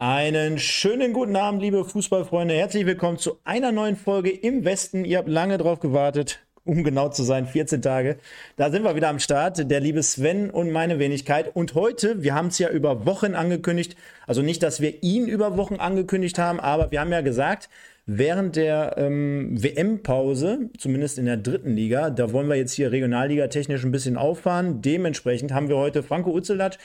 [0.00, 2.54] Einen schönen guten Abend, liebe Fußballfreunde.
[2.54, 5.04] Herzlich willkommen zu einer neuen Folge im Westen.
[5.04, 8.16] Ihr habt lange drauf gewartet, um genau zu sein, 14 Tage.
[8.54, 11.50] Da sind wir wieder am Start, der liebe Sven und meine Wenigkeit.
[11.56, 13.96] Und heute, wir haben es ja über Wochen angekündigt,
[14.28, 17.68] also nicht, dass wir ihn über Wochen angekündigt haben, aber wir haben ja gesagt,
[18.06, 23.48] während der ähm, WM-Pause, zumindest in der dritten Liga, da wollen wir jetzt hier Regionalliga
[23.48, 24.80] technisch ein bisschen auffahren.
[24.80, 26.78] Dementsprechend haben wir heute Franco Utzelat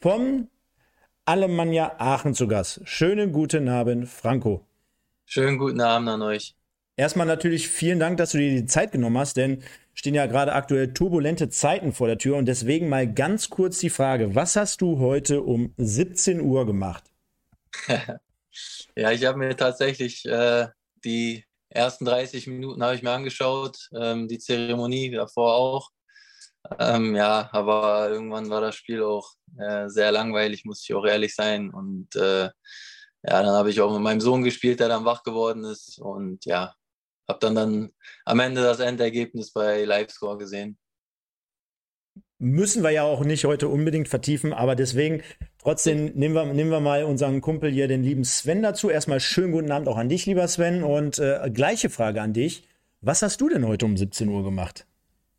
[0.00, 0.48] vom
[1.28, 2.80] Alemannia Aachen zu Gast.
[2.84, 4.64] Schönen guten Abend, Franco.
[5.24, 6.54] Schönen guten Abend an euch.
[6.96, 10.52] Erstmal natürlich vielen Dank, dass du dir die Zeit genommen hast, denn stehen ja gerade
[10.52, 14.80] aktuell turbulente Zeiten vor der Tür und deswegen mal ganz kurz die Frage, was hast
[14.82, 17.02] du heute um 17 Uhr gemacht?
[18.96, 20.68] ja, ich habe mir tatsächlich äh,
[21.04, 25.90] die ersten 30 Minuten habe ich mir angeschaut, ähm, die Zeremonie davor auch.
[26.78, 31.34] Ähm, ja, aber irgendwann war das Spiel auch äh, sehr langweilig, muss ich auch ehrlich
[31.34, 31.70] sein.
[31.70, 35.64] Und äh, ja, dann habe ich auch mit meinem Sohn gespielt, der dann wach geworden
[35.64, 35.98] ist.
[35.98, 36.74] Und ja,
[37.28, 37.90] habe dann, dann
[38.24, 40.78] am Ende das Endergebnis bei Livescore gesehen.
[42.38, 45.22] Müssen wir ja auch nicht heute unbedingt vertiefen, aber deswegen
[45.58, 48.90] trotzdem nehmen wir, nehmen wir mal unseren Kumpel hier, den lieben Sven, dazu.
[48.90, 50.82] Erstmal schönen guten Abend auch an dich, lieber Sven.
[50.82, 52.68] Und äh, gleiche Frage an dich.
[53.00, 54.86] Was hast du denn heute um 17 Uhr gemacht?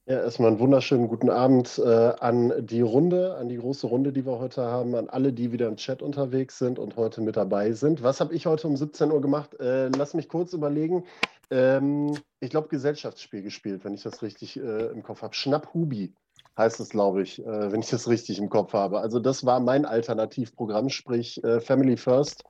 [0.10, 4.26] Ja, erstmal einen wunderschönen guten Abend äh, an die Runde, an die große Runde, die
[4.26, 7.74] wir heute haben, an alle, die wieder im Chat unterwegs sind und heute mit dabei
[7.74, 8.04] sind.
[8.04, 9.60] Was habe ich heute um 17 Uhr gemacht?
[9.60, 11.04] Äh, lass mich kurz überlegen.
[11.52, 15.34] Ähm, ich glaube, Gesellschaftsspiel gespielt, wenn ich das richtig äh, im Kopf habe.
[15.36, 16.14] Schnapphubi
[16.58, 19.02] heißt es, glaube ich, äh, wenn ich das richtig im Kopf habe.
[19.02, 22.46] Also das war mein Alternativprogramm, sprich äh, Family First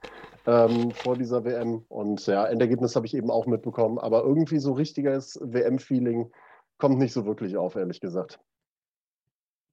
[0.45, 1.83] ähm, vor dieser WM.
[1.89, 3.97] Und ja, Endergebnis habe ich eben auch mitbekommen.
[3.97, 6.29] Aber irgendwie so richtiges WM-Feeling
[6.77, 8.39] kommt nicht so wirklich auf, ehrlich gesagt.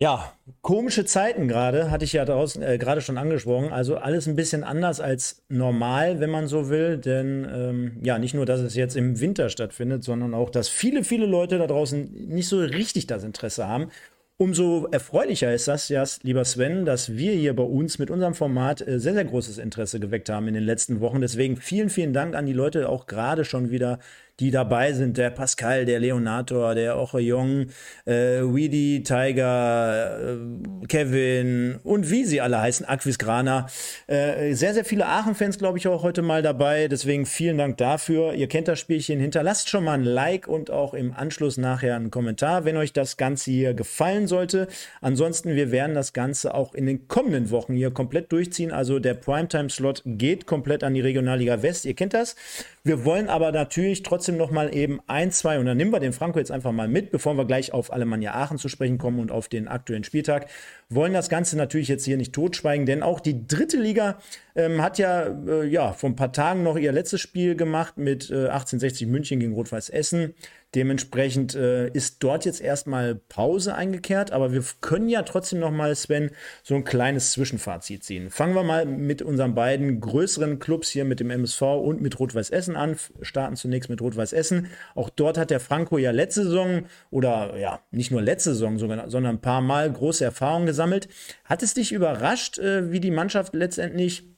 [0.00, 3.72] Ja, komische Zeiten gerade, hatte ich ja draußen äh, gerade schon angesprochen.
[3.72, 6.98] Also alles ein bisschen anders als normal, wenn man so will.
[6.98, 11.04] Denn ähm, ja, nicht nur, dass es jetzt im Winter stattfindet, sondern auch, dass viele,
[11.04, 13.88] viele Leute da draußen nicht so richtig das Interesse haben.
[14.36, 18.86] Umso erfreulicher ist das, ja, lieber Sven, dass wir hier bei uns mit unserem Format
[18.86, 21.20] äh, sehr, sehr großes Interesse geweckt haben in den letzten Wochen.
[21.20, 24.00] Deswegen vielen, vielen Dank an die Leute, auch gerade schon wieder
[24.40, 27.66] die dabei sind, der Pascal, der Leonator, der Ocheyong,
[28.04, 33.66] äh, Weedy, Tiger, äh, Kevin und wie sie alle heißen, Aquisgrana.
[34.08, 36.88] Äh, sehr, sehr viele Aachen-Fans, glaube ich, auch heute mal dabei.
[36.88, 38.34] Deswegen vielen Dank dafür.
[38.34, 39.20] Ihr kennt das Spielchen.
[39.20, 43.16] Hinterlasst schon mal ein Like und auch im Anschluss nachher einen Kommentar, wenn euch das
[43.16, 44.66] Ganze hier gefallen sollte.
[45.00, 48.72] Ansonsten, wir werden das Ganze auch in den kommenden Wochen hier komplett durchziehen.
[48.72, 51.84] Also der Primetime-Slot geht komplett an die Regionalliga West.
[51.84, 52.34] Ihr kennt das.
[52.82, 56.12] Wir wollen aber natürlich trotzdem noch mal eben ein, zwei, und dann nehmen wir den
[56.12, 59.30] Franco jetzt einfach mal mit, bevor wir gleich auf Alemannia Aachen zu sprechen kommen und
[59.30, 60.48] auf den aktuellen Spieltag.
[60.88, 64.18] Wollen das Ganze natürlich jetzt hier nicht totschweigen, denn auch die dritte Liga
[64.54, 68.30] ähm, hat ja, äh, ja vor ein paar Tagen noch ihr letztes Spiel gemacht mit
[68.30, 70.34] äh, 1860 München gegen Rot-Weiß Essen.
[70.74, 75.94] Dementsprechend äh, ist dort jetzt erstmal Pause eingekehrt, aber wir können ja trotzdem noch mal,
[75.94, 76.30] Sven,
[76.62, 78.30] so ein kleines Zwischenfazit ziehen.
[78.30, 82.50] Fangen wir mal mit unseren beiden größeren Clubs hier mit dem MSV und mit Rot-Weiß
[82.50, 82.96] Essen an.
[83.22, 84.68] Starten zunächst mit Rot-Weiß Essen.
[84.94, 89.26] Auch dort hat der Franco ja letzte Saison oder ja, nicht nur letzte Saison, sondern
[89.26, 91.08] ein paar Mal große Erfahrungen gesammelt.
[91.44, 94.33] Hat es dich überrascht, äh, wie die Mannschaft letztendlich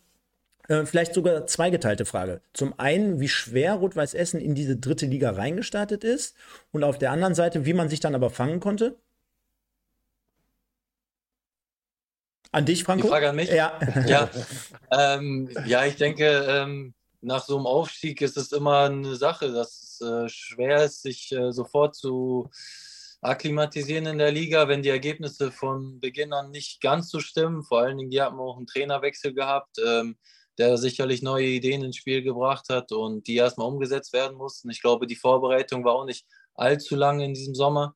[0.68, 2.40] äh, vielleicht sogar zweigeteilte Frage.
[2.52, 6.36] Zum einen, wie schwer Rot-Weiß Essen in diese dritte Liga reingestartet ist
[6.72, 8.96] und auf der anderen Seite, wie man sich dann aber fangen konnte.
[12.52, 13.02] An dich, Franco?
[13.02, 13.50] Die Frage an mich?
[13.50, 13.78] Ja.
[14.06, 14.30] Ja,
[14.90, 19.98] ähm, ja ich denke, ähm, nach so einem Aufstieg ist es immer eine Sache, dass
[20.00, 22.48] es äh, schwer ist, sich äh, sofort zu
[23.20, 27.62] akklimatisieren in der Liga, wenn die Ergebnisse von Beginn an nicht ganz so stimmen.
[27.62, 29.78] Vor allen Dingen, die haben auch einen Trainerwechsel gehabt.
[29.84, 30.16] Ähm,
[30.58, 34.70] der sicherlich neue Ideen ins Spiel gebracht hat und die erstmal umgesetzt werden mussten.
[34.70, 37.94] Ich glaube, die Vorbereitung war auch nicht allzu lang in diesem Sommer.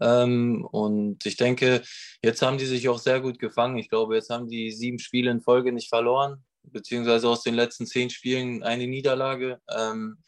[0.00, 1.82] Ähm, und ich denke,
[2.22, 3.76] jetzt haben die sich auch sehr gut gefangen.
[3.76, 7.86] Ich glaube, jetzt haben die sieben Spiele in Folge nicht verloren, beziehungsweise aus den letzten
[7.86, 9.60] zehn Spielen eine Niederlage.
[9.70, 10.18] Ähm,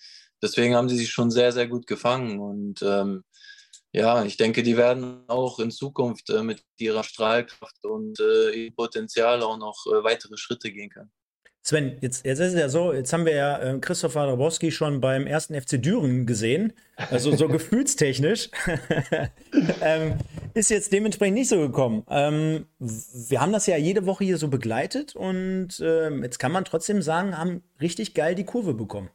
[0.43, 2.39] deswegen haben sie sich schon sehr, sehr gut gefangen.
[2.39, 3.25] Und ähm,
[3.93, 8.75] ja, ich denke, die werden auch in Zukunft äh, mit ihrer Strahlkraft und äh, ihrem
[8.75, 11.13] Potenzial auch noch äh, weitere Schritte gehen können.
[11.73, 15.01] Sven, jetzt, jetzt ist es ja so, jetzt haben wir ja äh, Christopher Dabowski schon
[15.01, 16.75] beim ersten FC Düren gesehen,
[17.11, 18.51] also so gefühlstechnisch.
[19.81, 20.19] ähm,
[20.53, 22.05] ist jetzt dementsprechend nicht so gekommen.
[22.11, 26.67] Ähm, wir haben das ja jede Woche hier so begleitet und äh, jetzt kann man
[26.67, 29.09] trotzdem sagen, haben richtig geil die Kurve bekommen.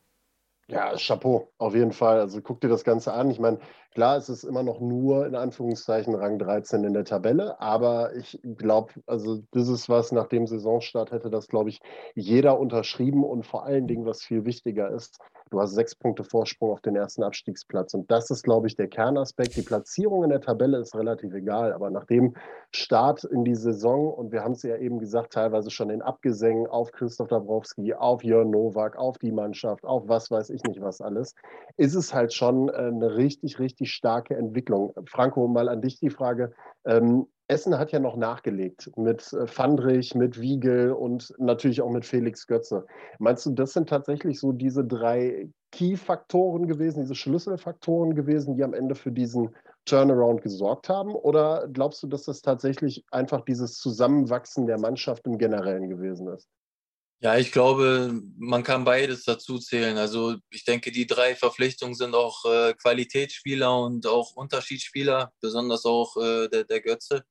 [0.68, 2.19] Ja, Chapeau, auf jeden Fall.
[2.19, 3.30] Also guck dir das Ganze an.
[3.30, 3.59] Ich meine,
[3.98, 8.40] klar, es ist immer noch nur in Anführungszeichen Rang 13 in der Tabelle, aber ich
[8.56, 11.80] glaube, also das ist was, nach dem Saisonstart hätte das, glaube ich,
[12.14, 15.18] jeder unterschrieben und vor allen Dingen, was viel wichtiger ist,
[15.50, 17.94] Du hast sechs Punkte Vorsprung auf den ersten Abstiegsplatz.
[17.94, 19.56] Und das ist, glaube ich, der Kernaspekt.
[19.56, 21.72] Die Platzierung in der Tabelle ist relativ egal.
[21.72, 22.36] Aber nach dem
[22.72, 26.68] Start in die Saison, und wir haben es ja eben gesagt, teilweise schon in Abgesängen
[26.68, 31.00] auf Christoph Dabrowski, auf Jörn Nowak, auf die Mannschaft, auf was weiß ich nicht was
[31.00, 31.34] alles,
[31.78, 34.94] ist es halt schon äh, eine richtig, richtig starke Entwicklung.
[35.06, 36.54] Franco, mal an dich die Frage.
[36.86, 42.06] Ähm, Essen hat ja noch nachgelegt mit äh, Fandrich, mit Wiegel und natürlich auch mit
[42.06, 42.86] Felix Götze.
[43.19, 48.74] Meinst du, das sind tatsächlich so diese drei Key-Faktoren gewesen, diese Schlüsselfaktoren gewesen, die am
[48.74, 49.56] Ende für diesen
[49.86, 51.16] Turnaround gesorgt haben?
[51.16, 56.50] Oder glaubst du, dass das tatsächlich einfach dieses Zusammenwachsen der Mannschaft im Generellen gewesen ist?
[57.19, 59.98] Ja, ich glaube, man kann beides dazu zählen.
[59.98, 66.16] Also ich denke, die drei Verpflichtungen sind auch äh, Qualitätsspieler und auch Unterschiedsspieler, besonders auch
[66.18, 67.24] äh, der, der Götze.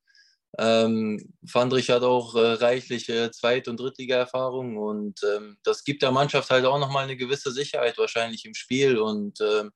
[0.58, 6.50] Ähm, Fandrich hat auch äh, reichliche Zweit- und Drittliga-Erfahrung und ähm, das gibt der Mannschaft
[6.50, 8.98] halt auch nochmal eine gewisse Sicherheit wahrscheinlich im Spiel.
[8.98, 9.70] Und ähm,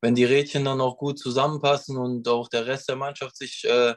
[0.00, 3.94] wenn die Rädchen dann auch gut zusammenpassen und auch der Rest der Mannschaft sich äh,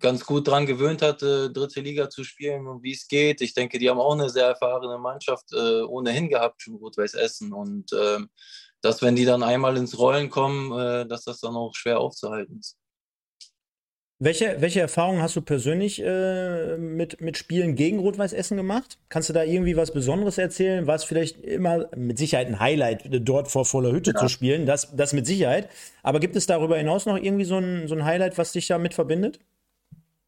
[0.00, 3.54] ganz gut daran gewöhnt hat, äh, dritte Liga zu spielen und wie es geht, ich
[3.54, 7.52] denke, die haben auch eine sehr erfahrene Mannschaft äh, ohnehin gehabt, schon Rot-Weiß Essen.
[7.52, 8.28] Und ähm,
[8.80, 12.58] dass, wenn die dann einmal ins Rollen kommen, äh, dass das dann auch schwer aufzuhalten
[12.58, 12.76] ist.
[14.24, 18.96] Welche, welche Erfahrungen hast du persönlich äh, mit, mit Spielen gegen Rot-Weiß Essen gemacht?
[19.08, 20.86] Kannst du da irgendwie was Besonderes erzählen?
[20.86, 24.20] War es vielleicht immer mit Sicherheit ein Highlight, dort vor voller Hütte ja.
[24.20, 24.64] zu spielen?
[24.64, 25.68] Das, das mit Sicherheit.
[26.04, 28.94] Aber gibt es darüber hinaus noch irgendwie so ein, so ein Highlight, was dich damit
[28.94, 29.40] verbindet?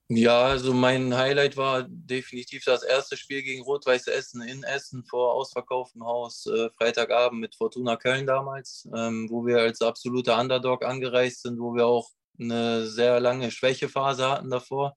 [0.08, 5.32] Ja, also mein Highlight war definitiv das erste Spiel gegen Rot-Weiß Essen in Essen vor
[5.32, 11.42] ausverkauftem Haus, äh, Freitagabend mit Fortuna Köln damals, ähm, wo wir als absoluter Underdog angereist
[11.42, 14.94] sind, wo wir auch eine sehr lange Schwächephase hatten davor.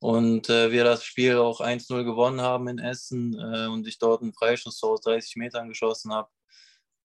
[0.00, 4.22] Und äh, wir das Spiel auch 1-0 gewonnen haben in Essen äh, und ich dort
[4.22, 6.28] einen Freischuss aus 30 Metern geschossen habe.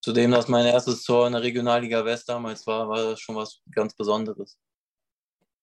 [0.02, 3.60] Zudem, dass mein erstes Tor in der Regionalliga West damals war, war das schon was
[3.70, 4.58] ganz Besonderes.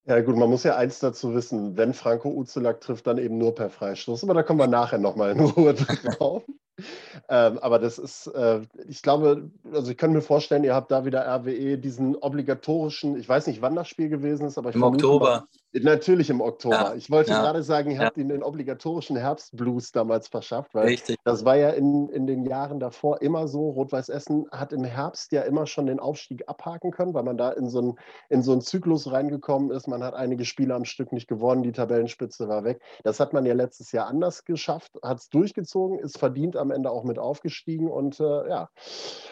[0.09, 3.53] Ja gut, man muss ja eins dazu wissen, wenn Franco Uzelak trifft, dann eben nur
[3.53, 4.23] per Freistoß.
[4.23, 6.43] Aber da kommen wir nachher nochmal in Ruhe drauf.
[7.27, 11.05] Ähm, aber das ist, äh, ich glaube, also ich kann mir vorstellen, ihr habt da
[11.05, 14.83] wieder RWE diesen obligatorischen, ich weiß nicht, wann das Spiel gewesen ist, aber ich Im
[14.83, 15.29] Oktober.
[15.29, 16.75] Mal, natürlich im Oktober.
[16.75, 18.05] Ja, ich wollte ja, gerade sagen, ihr ja.
[18.05, 21.17] habt ihn den obligatorischen Herbstblues damals verschafft, weil Richtig.
[21.23, 23.69] das war ja in, in den Jahren davor immer so.
[23.69, 27.51] Rot-Weiß Essen hat im Herbst ja immer schon den Aufstieg abhaken können, weil man da
[27.51, 27.99] in so, ein,
[28.29, 29.87] in so einen Zyklus reingekommen ist.
[29.87, 32.81] Man hat einige Spiele am Stück nicht gewonnen, die Tabellenspitze war weg.
[33.03, 36.91] Das hat man ja letztes Jahr anders geschafft, hat es durchgezogen, ist verdient am Ende
[36.91, 38.69] auch mit aufgestiegen und äh, ja,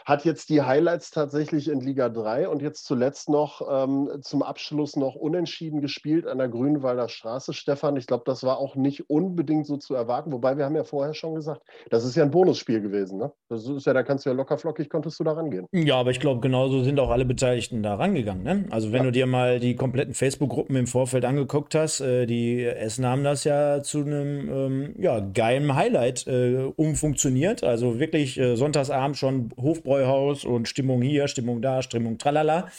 [0.06, 4.95] hat jetzt die Highlights tatsächlich in Liga 3 und jetzt zuletzt noch ähm, zum Abschluss
[4.95, 7.54] noch unentschieden gespielt an der Grünwalder Straße.
[7.54, 10.84] Stefan, ich glaube, das war auch nicht unbedingt so zu erwarten, wobei wir haben ja
[10.84, 13.18] vorher schon gesagt, das ist ja ein Bonusspiel gewesen.
[13.18, 13.31] Ne?
[13.50, 15.68] Das ist ja, da kannst du ja locker flockig, konntest du da rangehen.
[15.72, 18.44] Ja, aber ich glaube, genauso sind auch alle Beteiligten da rangegangen.
[18.44, 18.66] Ne?
[18.69, 19.06] Also wenn ja.
[19.06, 23.44] du dir mal die kompletten Facebook-Gruppen im Vorfeld angeguckt hast, äh, die Essen haben das
[23.44, 27.26] ja zu einem ähm, ja, geilen Highlight äh, umfunktioniert.
[27.63, 32.69] Also wirklich äh, Sonntagsabend schon Hofbräuhaus und Stimmung hier, Stimmung da, Stimmung tralala.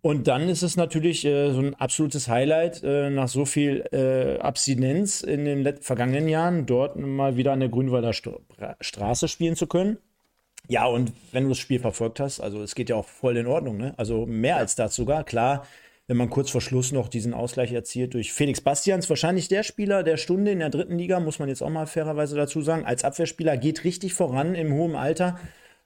[0.00, 4.38] Und dann ist es natürlich äh, so ein absolutes Highlight, äh, nach so viel äh,
[4.38, 8.30] Abstinenz in den vergangenen Jahren dort mal wieder an der Grünwalder St
[8.80, 9.98] Straße spielen zu können.
[10.68, 13.46] Ja, und wenn du das Spiel verfolgt hast, also es geht ja auch voll in
[13.46, 13.94] Ordnung, ne?
[13.96, 15.24] Also mehr als das sogar.
[15.24, 15.66] Klar,
[16.08, 20.02] wenn man kurz vor Schluss noch diesen Ausgleich erzielt durch Felix Bastians, wahrscheinlich der Spieler
[20.02, 22.86] der Stunde in der dritten Liga, muss man jetzt auch mal fairerweise dazu sagen.
[22.86, 25.38] Als Abwehrspieler geht richtig voran im hohen Alter.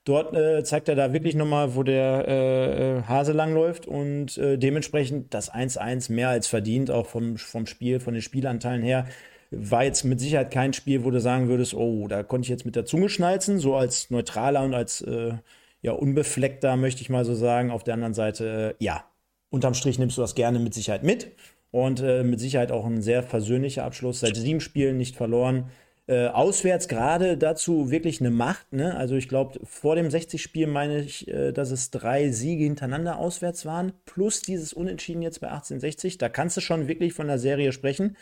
[0.04, 5.34] Dort äh, zeigt er da wirklich nochmal, wo der äh, Hase langläuft und äh, dementsprechend
[5.34, 9.06] das 1-1 mehr als verdient, auch vom, vom Spiel, von den Spielanteilen her.
[9.50, 12.64] War jetzt mit Sicherheit kein Spiel, wo du sagen würdest, oh, da konnte ich jetzt
[12.64, 15.34] mit der Zunge schnalzen, so als neutraler und als äh,
[15.82, 17.70] ja, unbefleckter, möchte ich mal so sagen.
[17.72, 19.04] Auf der anderen Seite, äh, ja,
[19.52, 21.32] unterm Strich nimmst du das gerne mit Sicherheit mit.
[21.70, 24.20] Und äh, mit Sicherheit auch ein sehr versöhnlicher Abschluss.
[24.20, 25.70] Seit sieben Spielen nicht verloren.
[26.08, 28.72] Äh, auswärts gerade dazu wirklich eine Macht.
[28.72, 28.96] Ne?
[28.96, 33.64] Also ich glaube, vor dem 60-Spiel meine ich, äh, dass es drei Siege hintereinander auswärts
[33.64, 36.18] waren, plus dieses Unentschieden jetzt bei 1860.
[36.18, 38.16] Da kannst du schon wirklich von der Serie sprechen.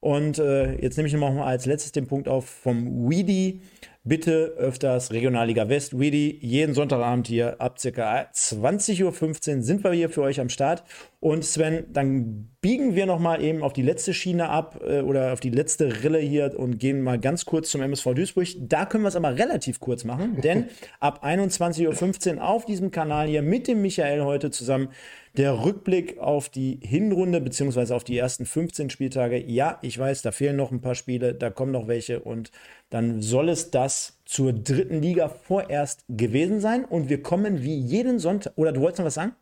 [0.00, 3.62] Und äh, jetzt nehme ich noch mal als letztes den Punkt auf vom Weedy.
[4.06, 5.98] Bitte öfters Regionalliga West.
[5.98, 8.28] Weedy, jeden Sonntagabend hier ab ca.
[8.34, 10.84] 20.15 Uhr sind wir hier für euch am Start.
[11.24, 15.32] Und Sven, dann biegen wir noch mal eben auf die letzte Schiene ab äh, oder
[15.32, 18.48] auf die letzte Rille hier und gehen mal ganz kurz zum MSV Duisburg.
[18.58, 20.66] Da können wir es aber relativ kurz machen, denn
[21.00, 24.90] ab 21.15 Uhr auf diesem Kanal hier mit dem Michael heute zusammen
[25.34, 29.42] der Rückblick auf die Hinrunde beziehungsweise auf die ersten 15 Spieltage.
[29.42, 32.50] Ja, ich weiß, da fehlen noch ein paar Spiele, da kommen noch welche und
[32.90, 38.18] dann soll es das zur dritten Liga vorerst gewesen sein und wir kommen wie jeden
[38.18, 38.52] Sonntag.
[38.56, 39.32] Oder du wolltest noch was sagen?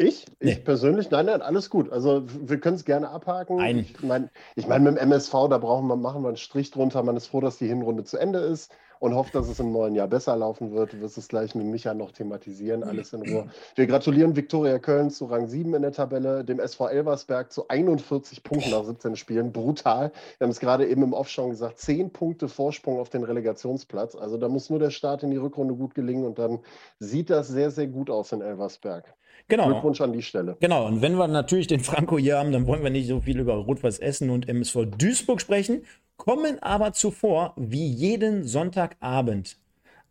[0.00, 0.26] Ich?
[0.40, 0.52] Nee.
[0.52, 1.10] Ich persönlich?
[1.10, 1.90] Nein, nein, alles gut.
[1.90, 3.56] Also wir können es gerne abhaken.
[3.56, 3.78] Nein.
[3.78, 7.02] Ich meine, ich mein, mit dem MSV, da brauchen wir, machen wir einen Strich drunter.
[7.02, 9.94] Man ist froh, dass die Hinrunde zu Ende ist und hofft, dass es im neuen
[9.94, 10.92] Jahr besser laufen wird.
[10.92, 13.48] Du wirst es gleich mit Micha noch thematisieren, alles in Ruhe.
[13.74, 18.42] Wir gratulieren Viktoria Köln zu Rang 7 in der Tabelle, dem SV Elversberg zu 41
[18.42, 19.52] Punkten nach 17 Spielen.
[19.52, 20.12] Brutal.
[20.38, 24.14] Wir haben es gerade eben im Off schon gesagt, 10 Punkte Vorsprung auf den Relegationsplatz.
[24.14, 26.60] Also da muss nur der Start in die Rückrunde gut gelingen und dann
[26.98, 29.14] sieht das sehr, sehr gut aus in Elversberg.
[29.48, 29.66] Genau.
[29.66, 30.56] Glückwunsch an die Stelle.
[30.60, 33.40] Genau, und wenn wir natürlich den Franco hier haben, dann wollen wir nicht so viel
[33.40, 35.84] über Rot-Weiß Essen und MSV Duisburg sprechen,
[36.18, 39.56] kommen aber zuvor, wie jeden Sonntagabend,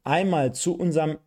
[0.04, 1.20] einmal zu unserem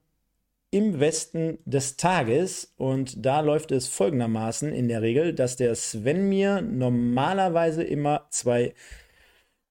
[0.72, 2.72] im Westen des Tages.
[2.76, 8.74] Und da läuft es folgendermaßen in der Regel, dass der Sven mir normalerweise immer zwei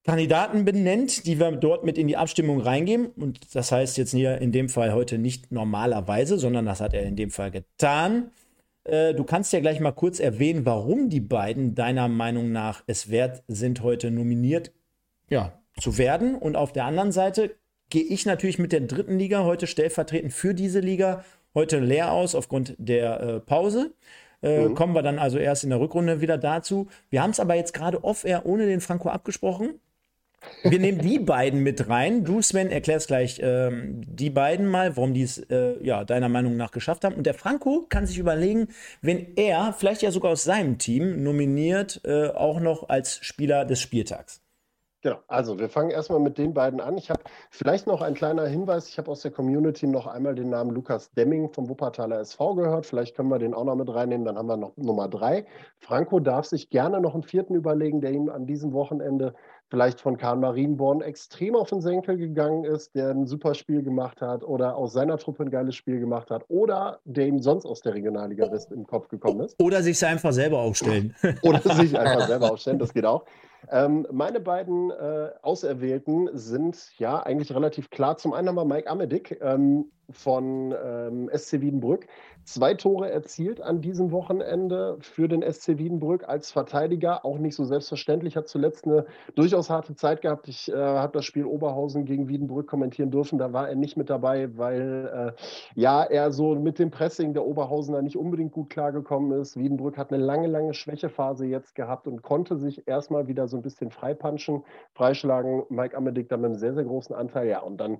[0.04, 3.06] Kandidaten benennt, die wir dort mit in die Abstimmung reingeben.
[3.06, 7.02] Und das heißt jetzt hier in dem Fall heute nicht normalerweise, sondern das hat er
[7.02, 8.30] in dem Fall getan.
[8.84, 13.10] Äh, du kannst ja gleich mal kurz erwähnen, warum die beiden deiner Meinung nach es
[13.10, 14.72] wert sind, heute nominiert
[15.30, 16.34] ja, zu werden.
[16.34, 17.56] Und auf der anderen Seite
[17.88, 22.34] gehe ich natürlich mit der dritten Liga heute stellvertretend für diese Liga heute leer aus
[22.34, 23.94] aufgrund der äh, Pause.
[24.42, 24.74] Äh, mhm.
[24.74, 26.88] Kommen wir dann also erst in der Rückrunde wieder dazu.
[27.10, 29.80] Wir haben es aber jetzt gerade off-air ohne den Franco abgesprochen.
[30.62, 32.24] Wir nehmen die beiden mit rein.
[32.24, 36.56] Du, Sven, erklärst gleich ähm, die beiden mal, warum die es äh, ja, deiner Meinung
[36.56, 37.16] nach geschafft haben.
[37.16, 38.68] Und der Franco kann sich überlegen,
[39.02, 43.80] wenn er, vielleicht ja sogar aus seinem Team, nominiert, äh, auch noch als Spieler des
[43.80, 44.40] Spieltags.
[45.02, 46.98] Genau, also wir fangen erstmal mit den beiden an.
[46.98, 48.86] Ich habe vielleicht noch ein kleiner Hinweis.
[48.88, 52.84] Ich habe aus der Community noch einmal den Namen Lukas Demming vom Wuppertaler SV gehört.
[52.84, 54.26] Vielleicht können wir den auch noch mit reinnehmen.
[54.26, 55.46] Dann haben wir noch Nummer drei.
[55.78, 59.32] Franco darf sich gerne noch einen vierten überlegen, der ihm an diesem Wochenende
[59.70, 64.20] vielleicht von Karl Marienborn extrem auf den Senkel gegangen ist, der ein super Spiel gemacht
[64.20, 67.80] hat oder aus seiner Truppe ein geiles Spiel gemacht hat oder der ihm sonst aus
[67.80, 69.58] der Regionalliga West im Kopf gekommen ist.
[69.62, 71.14] Oder sich einfach selber aufstellen.
[71.42, 73.24] oder sich einfach selber aufstellen, das geht auch.
[73.68, 78.16] Ähm, meine beiden äh, Auserwählten sind ja eigentlich relativ klar.
[78.16, 82.06] Zum einen haben wir Mike Amedik ähm, von ähm, SC Wiedenbrück.
[82.44, 87.24] Zwei Tore erzielt an diesem Wochenende für den SC Wiedenbrück als Verteidiger.
[87.24, 88.36] Auch nicht so selbstverständlich.
[88.36, 90.48] Hat zuletzt eine durchaus harte Zeit gehabt.
[90.48, 93.38] Ich äh, habe das Spiel Oberhausen gegen Wiedenbrück kommentieren dürfen.
[93.38, 95.42] Da war er nicht mit dabei, weil äh,
[95.74, 99.56] ja, er so mit dem Pressing der Oberhausener nicht unbedingt gut klargekommen ist.
[99.56, 103.62] Wiedenbrück hat eine lange, lange Schwächephase jetzt gehabt und konnte sich erstmal wieder so ein
[103.62, 105.64] bisschen freipanschen, freischlagen.
[105.68, 107.48] Mike Amedik da mit einem sehr, sehr großen Anteil.
[107.48, 107.98] Ja, und dann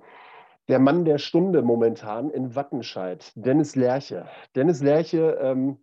[0.71, 4.27] der Mann der Stunde momentan in Wattenscheid, Dennis Lerche.
[4.55, 5.79] Dennis Lerche, ähm,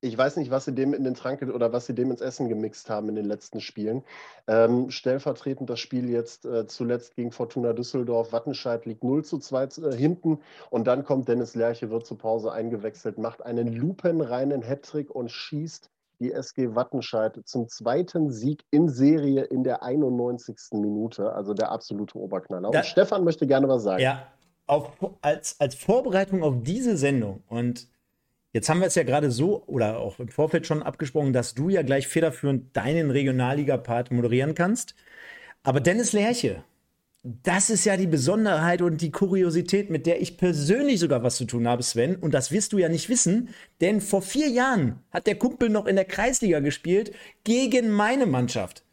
[0.00, 2.48] ich weiß nicht, was sie dem in den Trank oder was sie dem ins Essen
[2.48, 4.04] gemixt haben in den letzten Spielen.
[4.46, 8.32] Ähm, stellvertretend das Spiel jetzt äh, zuletzt gegen Fortuna Düsseldorf.
[8.32, 10.38] Wattenscheid liegt 0 zu 2 äh, hinten
[10.70, 15.90] und dann kommt Dennis Lerche, wird zur Pause eingewechselt, macht einen lupenreinen Hattrick und schießt
[16.20, 20.56] die SG Wattenscheid zum zweiten Sieg in Serie in der 91.
[20.72, 22.70] Minute, also der absolute Oberknaller.
[22.70, 24.02] Und Stefan möchte gerne was sagen.
[24.02, 24.26] Ja,
[24.66, 27.88] auf, als, als Vorbereitung auf diese Sendung und
[28.52, 31.68] jetzt haben wir es ja gerade so oder auch im Vorfeld schon abgesprochen, dass du
[31.68, 34.94] ja gleich federführend deinen Regionalliga-Part moderieren kannst.
[35.62, 36.64] Aber Dennis Lerche,
[37.22, 41.44] das ist ja die Besonderheit und die Kuriosität, mit der ich persönlich sogar was zu
[41.44, 42.16] tun habe, Sven.
[42.16, 45.86] Und das wirst du ja nicht wissen, denn vor vier Jahren hat der Kumpel noch
[45.86, 47.12] in der Kreisliga gespielt
[47.44, 48.84] gegen meine Mannschaft.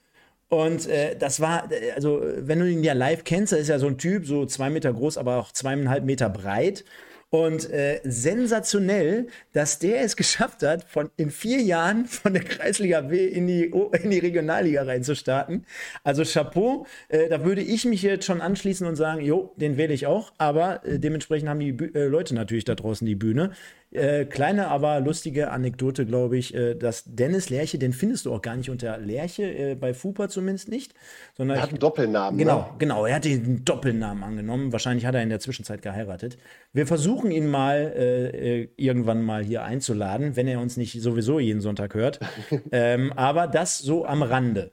[0.50, 3.80] Und äh, das war, äh, also wenn du ihn ja live kennst, er ist ja
[3.80, 6.84] so ein Typ, so zwei Meter groß, aber auch zweieinhalb Meter breit.
[7.30, 13.02] Und äh, sensationell, dass der es geschafft hat, von in vier Jahren von der Kreisliga
[13.02, 15.66] B in die, in die Regionalliga reinzustarten.
[16.04, 19.94] Also Chapeau, äh, da würde ich mich jetzt schon anschließen und sagen, jo, den wähle
[19.94, 20.34] ich auch.
[20.38, 23.52] Aber äh, dementsprechend haben die äh, Leute natürlich da draußen die Bühne.
[23.96, 28.42] Äh, kleine, aber lustige Anekdote, glaube ich, äh, dass Dennis Lerche, den findest du auch
[28.42, 30.94] gar nicht unter Lerche, äh, bei Fupa zumindest nicht.
[31.36, 32.38] Sondern er hat einen Doppelnamen.
[32.38, 32.66] Genau, ne?
[32.78, 34.72] genau, er hat den Doppelnamen angenommen.
[34.72, 36.38] Wahrscheinlich hat er in der Zwischenzeit geheiratet.
[36.74, 41.40] Wir versuchen ihn mal äh, äh, irgendwann mal hier einzuladen, wenn er uns nicht sowieso
[41.40, 42.20] jeden Sonntag hört.
[42.72, 44.72] ähm, aber das so am Rande.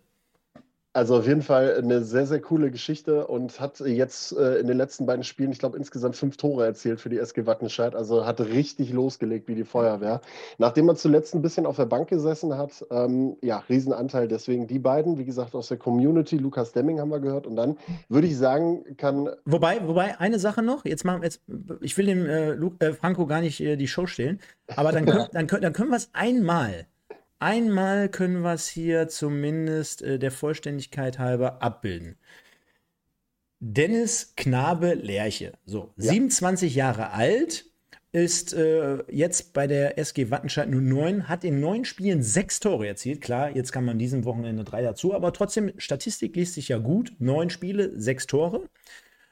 [0.94, 4.76] Also auf jeden Fall eine sehr, sehr coole Geschichte und hat jetzt äh, in den
[4.76, 7.94] letzten beiden Spielen, ich glaube, insgesamt fünf Tore erzielt für die SG Wattenscheid.
[7.94, 10.20] Also hat richtig losgelegt wie die Feuerwehr.
[10.58, 14.28] Nachdem er zuletzt ein bisschen auf der Bank gesessen hat, ähm, ja, Riesenanteil.
[14.28, 17.46] Deswegen die beiden, wie gesagt, aus der Community, Lukas Demming haben wir gehört.
[17.46, 17.78] Und dann
[18.10, 19.30] würde ich sagen, kann.
[19.46, 21.40] Wobei, wobei, eine Sache noch, jetzt machen jetzt,
[21.80, 22.50] ich will dem äh,
[22.84, 24.40] äh, Franco gar nicht äh, die Show stehlen,
[24.76, 26.86] aber dann, können, dann, können, dann können wir es einmal
[27.42, 32.14] Einmal können wir es hier zumindest äh, der Vollständigkeit halber abbilden.
[33.58, 36.12] Dennis Knabe Lerche, so ja.
[36.12, 37.64] 27 Jahre alt,
[38.12, 42.86] ist äh, jetzt bei der SG Wattenscheid nur 9, hat in neun Spielen sechs Tore
[42.86, 43.20] erzielt.
[43.20, 47.12] Klar, jetzt kann man diesem Wochenende drei dazu, aber trotzdem, Statistik liest sich ja gut.
[47.18, 48.68] Neun Spiele, sechs Tore.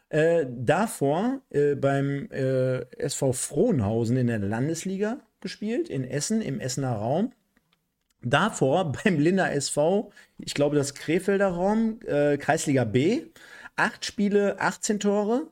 [0.09, 6.95] Äh, davor äh, beim äh, SV Frohnhausen in der Landesliga gespielt, in Essen, im Essener
[6.95, 7.33] Raum.
[8.22, 13.26] Davor beim Linda SV, ich glaube das Krefelder Raum, äh, Kreisliga B,
[13.76, 15.48] acht Spiele, 18 Tore,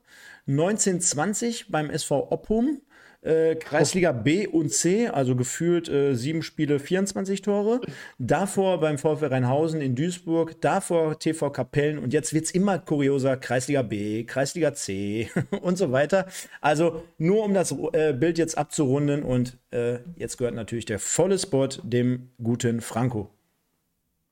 [0.47, 2.81] 1920 beim SV Oppum,
[3.21, 7.81] äh, Kreisliga B und C, also gefühlt äh, sieben Spiele, 24 Tore.
[8.17, 13.37] Davor beim VfL Rheinhausen in Duisburg, davor TV Kapellen und jetzt wird es immer kurioser,
[13.37, 15.29] Kreisliga B, Kreisliga C
[15.61, 16.27] und so weiter.
[16.61, 21.37] Also nur um das äh, Bild jetzt abzurunden und äh, jetzt gehört natürlich der volle
[21.37, 23.29] Spot dem guten Franco.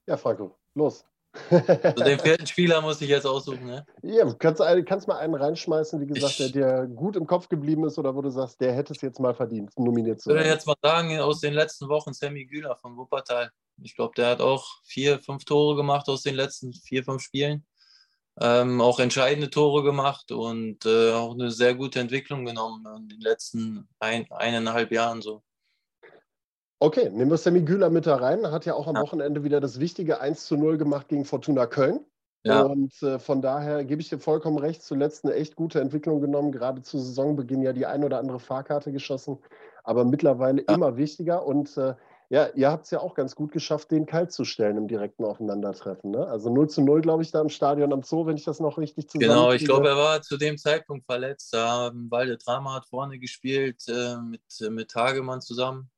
[0.05, 1.05] Ja, Franco, los.
[1.49, 3.85] Also den vierten Spieler muss ich jetzt aussuchen, ne?
[4.03, 7.85] Ja, kannst, kannst mal einen reinschmeißen, wie gesagt, ich, der dir gut im Kopf geblieben
[7.85, 10.39] ist oder wo du sagst, der hätte es jetzt mal verdient, nominiert zu werden.
[10.39, 13.51] Ich würde jetzt mal sagen, aus den letzten Wochen Sammy Güler von Wuppertal.
[13.83, 17.65] Ich glaube, der hat auch vier, fünf Tore gemacht aus den letzten vier, fünf Spielen.
[18.39, 23.19] Ähm, auch entscheidende Tore gemacht und äh, auch eine sehr gute Entwicklung genommen in den
[23.19, 25.41] letzten ein, eineinhalb Jahren so.
[26.79, 28.51] Okay, nehmen wir Sammy Güler mit da rein.
[28.51, 29.01] Hat ja auch am ja.
[29.01, 32.05] Wochenende wieder das wichtige 1 zu 0 gemacht gegen Fortuna Köln.
[32.43, 32.61] Ja.
[32.61, 36.51] Und äh, von daher gebe ich dir vollkommen recht, zuletzt eine echt gute Entwicklung genommen,
[36.51, 39.39] gerade zu Saisonbeginn ja die ein oder andere Fahrkarte geschossen,
[39.83, 40.73] aber mittlerweile ja.
[40.73, 41.45] immer wichtiger.
[41.45, 41.95] Und äh,
[42.29, 45.25] ja, ihr habt es ja auch ganz gut geschafft, den kalt zu stellen im direkten
[45.25, 46.11] Aufeinandertreffen.
[46.11, 46.27] Ne?
[46.27, 48.77] Also 0 zu 0, glaube ich, da im Stadion am Zoo, wenn ich das noch
[48.77, 51.53] richtig zusammen Genau, ich glaube, er war zu dem Zeitpunkt verletzt.
[51.53, 54.41] Da Walde Drama hat vorne gespielt äh, mit,
[54.71, 55.89] mit Hagemann zusammen.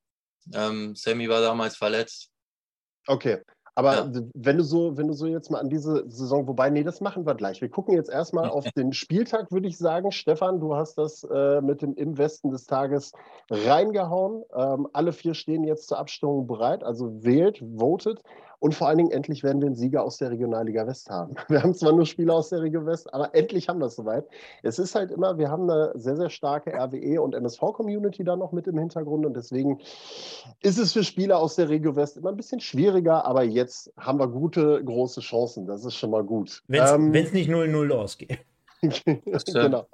[0.53, 2.29] Ähm, Sammy war damals verletzt.
[3.07, 3.41] Okay.
[3.75, 4.11] Aber ja.
[4.33, 7.25] wenn du so, wenn du so jetzt mal an diese Saison, wobei, nee, das machen
[7.25, 7.61] wir gleich.
[7.61, 10.11] Wir gucken jetzt erstmal auf den Spieltag, würde ich sagen.
[10.11, 13.13] Stefan, du hast das äh, mit dem Im Westen des Tages
[13.49, 14.43] reingehauen.
[14.53, 16.83] Ähm, alle vier stehen jetzt zur Abstimmung bereit.
[16.83, 18.21] Also wählt, votet.
[18.59, 21.35] Und vor allen Dingen, endlich werden wir einen Sieger aus der Regionalliga West haben.
[21.47, 24.25] Wir haben zwar nur Spieler aus der Region West, aber endlich haben wir es soweit.
[24.63, 28.51] Es ist halt immer, wir haben eine sehr, sehr starke RWE und MSV-Community da noch
[28.51, 29.79] mit im Hintergrund und deswegen
[30.61, 34.19] ist es für Spieler aus der Region West immer ein bisschen schwieriger, aber jetzt haben
[34.19, 35.65] wir gute, große Chancen.
[35.65, 36.63] Das ist schon mal gut.
[36.67, 38.39] Wenn es ähm, nicht 0-0 ausgeht.
[38.81, 39.87] genau.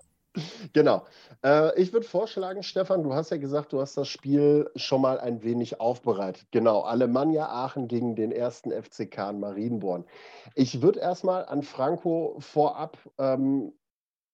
[0.74, 1.04] Genau.
[1.44, 5.20] Äh, ich würde vorschlagen, Stefan, du hast ja gesagt, du hast das Spiel schon mal
[5.20, 6.48] ein wenig aufbereitet.
[6.52, 10.06] Genau, Alemannia Aachen gegen den ersten FCK in Marienborn.
[10.54, 13.74] Ich würde erstmal an Franco vorab ähm,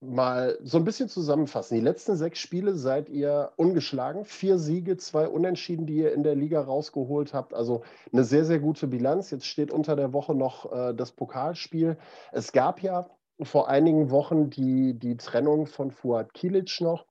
[0.02, 1.76] mal so ein bisschen zusammenfassen.
[1.76, 4.26] Die letzten sechs Spiele seid ihr ungeschlagen.
[4.26, 7.54] Vier Siege, zwei Unentschieden, die ihr in der Liga rausgeholt habt.
[7.54, 9.30] Also eine sehr, sehr gute Bilanz.
[9.30, 11.98] Jetzt steht unter der Woche noch äh, das Pokalspiel.
[12.32, 13.10] Es gab ja
[13.42, 17.06] vor einigen Wochen die, die Trennung von Fuad Kilic noch,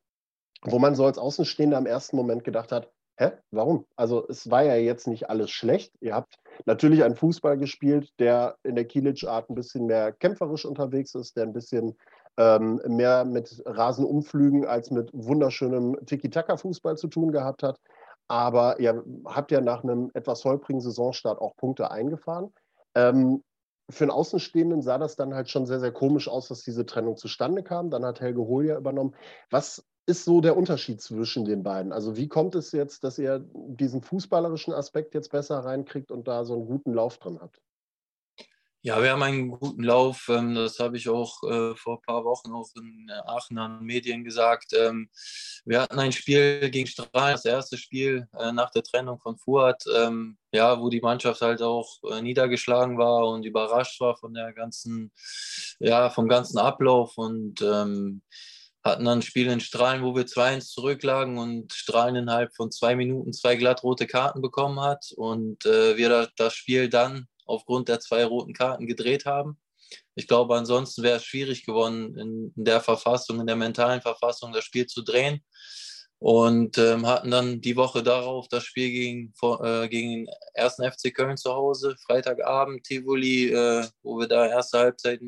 [0.63, 3.87] wo man so als Außenstehender im ersten Moment gedacht hat, hä, warum?
[3.97, 5.93] Also es war ja jetzt nicht alles schlecht.
[6.01, 11.15] Ihr habt natürlich einen Fußball gespielt, der in der Kilic-Art ein bisschen mehr kämpferisch unterwegs
[11.15, 11.97] ist, der ein bisschen
[12.39, 17.79] ähm, mehr mit Rasenumflügen als mit wunderschönem Tiki-Taka-Fußball zu tun gehabt hat.
[18.29, 22.55] Aber ihr habt ja nach einem etwas holprigen Saisonstart auch Punkte eingefahren.
[22.95, 23.43] Ähm,
[23.91, 27.17] für einen Außenstehenden sah das dann halt schon sehr, sehr komisch aus, dass diese Trennung
[27.17, 27.91] zustande kam.
[27.91, 29.15] Dann hat Helge Hohl ja übernommen.
[29.51, 31.93] Was ist so der Unterschied zwischen den beiden?
[31.93, 36.45] Also wie kommt es jetzt, dass ihr diesen fußballerischen Aspekt jetzt besser reinkriegt und da
[36.45, 37.61] so einen guten Lauf drin habt?
[38.83, 40.27] Ja, wir haben einen guten Lauf.
[40.31, 44.25] Ähm, das habe ich auch äh, vor ein paar Wochen auch in äh, Aachener Medien
[44.25, 44.73] gesagt.
[44.73, 45.11] Ähm,
[45.67, 49.85] wir hatten ein Spiel gegen Strahlen, das erste Spiel äh, nach der Trennung von Fuad,
[49.95, 55.13] ähm, ja, wo die Mannschaft halt auch niedergeschlagen war und überrascht war von der ganzen,
[55.79, 58.23] ja, vom ganzen Ablauf und ähm,
[58.83, 62.97] hatten dann ein Spiel in Strahlen, wo wir 2-1 zurücklagen und Strahlen innerhalb von zwei
[62.97, 68.25] Minuten zwei glattrote Karten bekommen hat und äh, wir das Spiel dann aufgrund der zwei
[68.25, 69.59] roten Karten gedreht haben.
[70.15, 74.53] Ich glaube, ansonsten wäre es schwierig geworden, in, in, der Verfassung, in der mentalen Verfassung
[74.53, 75.43] das Spiel zu drehen.
[76.19, 79.33] und ähm, hatten dann die Woche darauf das Spiel gegen,
[79.63, 84.79] äh, gegen den ersten FC Köln zu Hause, Freitagabend, Tivoli, äh, wo wir da erste
[84.79, 85.21] Halbzeit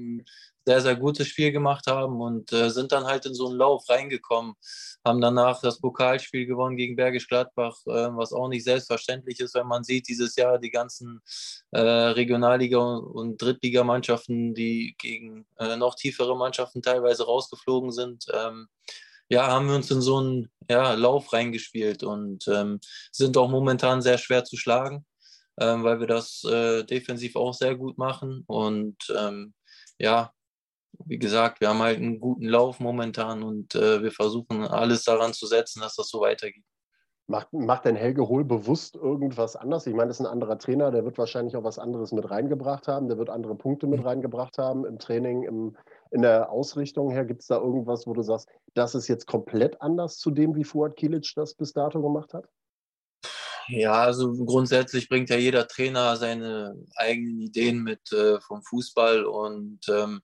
[0.65, 3.89] sehr, sehr gutes Spiel gemacht haben und äh, sind dann halt in so einen Lauf
[3.89, 4.55] reingekommen,
[5.05, 9.67] haben danach das Pokalspiel gewonnen gegen Bergisch Gladbach, äh, was auch nicht selbstverständlich ist, wenn
[9.67, 11.21] man sieht, dieses Jahr die ganzen
[11.73, 18.27] äh, Regionalliga- und Drittligamannschaften, die gegen äh, noch tiefere Mannschaften teilweise rausgeflogen sind.
[18.33, 18.69] Ähm,
[19.29, 24.03] ja, haben wir uns in so einen ja, Lauf reingespielt und ähm, sind auch momentan
[24.03, 25.07] sehr schwer zu schlagen,
[25.59, 28.45] ähm, weil wir das äh, defensiv auch sehr gut machen.
[28.47, 29.55] Und ähm,
[29.99, 30.33] ja,
[31.05, 35.33] wie gesagt, wir haben halt einen guten Lauf momentan und äh, wir versuchen alles daran
[35.33, 36.65] zu setzen, dass das so weitergeht.
[37.29, 39.87] Macht, macht denn Helge Hohl bewusst irgendwas anders?
[39.87, 42.89] Ich meine, das ist ein anderer Trainer, der wird wahrscheinlich auch was anderes mit reingebracht
[42.89, 44.07] haben, der wird andere Punkte mit mhm.
[44.07, 45.77] reingebracht haben im Training, im,
[46.11, 47.25] in der Ausrichtung her.
[47.25, 50.65] Gibt es da irgendwas, wo du sagst, das ist jetzt komplett anders zu dem, wie
[50.65, 52.49] Fuad Kilic das bis dato gemacht hat?
[53.69, 59.81] Ja, also grundsätzlich bringt ja jeder Trainer seine eigenen Ideen mit äh, vom Fußball und
[59.89, 60.21] ähm,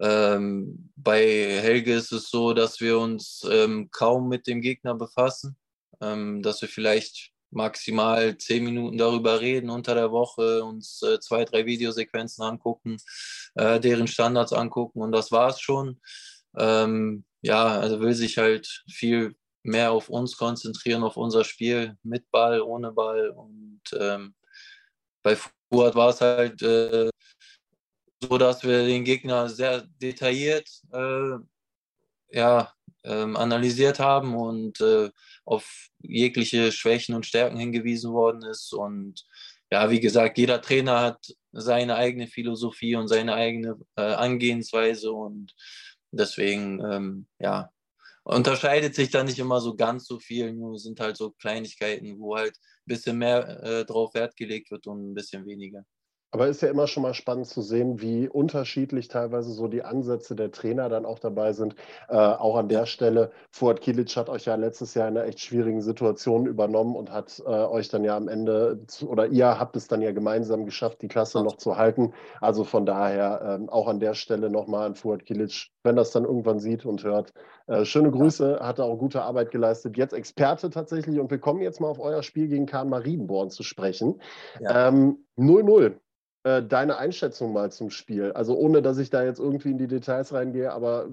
[0.00, 5.56] ähm, bei Helge ist es so, dass wir uns ähm, kaum mit dem Gegner befassen
[6.00, 11.44] ähm, dass wir vielleicht maximal zehn Minuten darüber reden unter der Woche, uns äh, zwei,
[11.44, 12.98] drei Videosequenzen angucken,
[13.54, 16.00] äh, deren Standards angucken und das war es schon.
[16.56, 22.30] Ähm, ja, also will sich halt viel mehr auf uns konzentrieren, auf unser Spiel mit
[22.30, 24.34] Ball, ohne Ball und ähm,
[25.22, 27.08] bei Fuad war es halt äh,
[28.20, 31.38] so, dass wir den Gegner sehr detailliert äh,
[32.30, 32.72] ja,
[33.04, 35.10] ähm, analysiert haben und äh,
[35.44, 38.72] auf jegliche Schwächen und Stärken hingewiesen worden ist.
[38.72, 39.24] Und
[39.70, 45.54] ja, wie gesagt, jeder Trainer hat seine eigene Philosophie und seine eigene äh, Angehensweise und
[46.10, 47.70] deswegen, ähm, ja,
[48.24, 52.36] unterscheidet sich da nicht immer so ganz so viel, nur sind halt so Kleinigkeiten, wo
[52.36, 55.84] halt ein bisschen mehr äh, drauf Wert gelegt wird und ein bisschen weniger.
[56.30, 60.36] Aber ist ja immer schon mal spannend zu sehen, wie unterschiedlich teilweise so die Ansätze
[60.36, 61.74] der Trainer dann auch dabei sind.
[62.08, 65.40] Äh, auch an der Stelle, Fuad Kilic hat euch ja letztes Jahr in einer echt
[65.40, 69.88] schwierigen Situation übernommen und hat äh, euch dann ja am Ende, oder ihr habt es
[69.88, 72.12] dann ja gemeinsam geschafft, die Klasse noch zu halten.
[72.42, 76.24] Also von daher äh, auch an der Stelle nochmal an Fuad Kilic, wenn das dann
[76.24, 77.32] irgendwann sieht und hört.
[77.68, 79.96] Äh, schöne Grüße, hat er auch gute Arbeit geleistet.
[79.96, 83.62] Jetzt Experte tatsächlich und wir kommen jetzt mal auf euer Spiel gegen Kahn Marienborn zu
[83.62, 84.20] sprechen.
[84.60, 84.62] 0-0.
[84.62, 84.88] Ja.
[84.88, 85.18] Ähm,
[86.48, 88.32] äh, deine Einschätzung mal zum Spiel.
[88.32, 91.08] Also ohne, dass ich da jetzt irgendwie in die Details reingehe, aber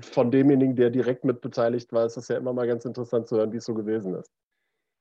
[0.00, 3.36] von demjenigen, der direkt mit beteiligt war, ist es ja immer mal ganz interessant zu
[3.36, 4.30] hören, wie es so gewesen ist.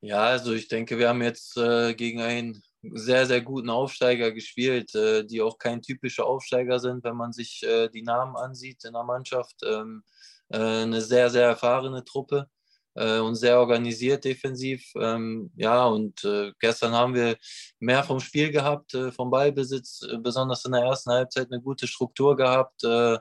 [0.02, 4.94] Ja, also ich denke, wir haben jetzt äh, gegen einen sehr, sehr guten Aufsteiger gespielt,
[4.96, 8.94] äh, die auch kein typischer Aufsteiger sind, wenn man sich äh, die Namen ansieht in
[8.94, 9.56] der Mannschaft.
[9.66, 10.04] Ähm,
[10.50, 12.48] äh, eine sehr, sehr erfahrene Truppe
[12.96, 14.92] äh, und sehr organisiert defensiv.
[15.00, 17.38] Ähm, ja, und äh, gestern haben wir
[17.80, 21.88] mehr vom Spiel gehabt, äh, vom Ballbesitz, äh, besonders in der ersten Halbzeit eine gute
[21.88, 23.18] Struktur gehabt, äh,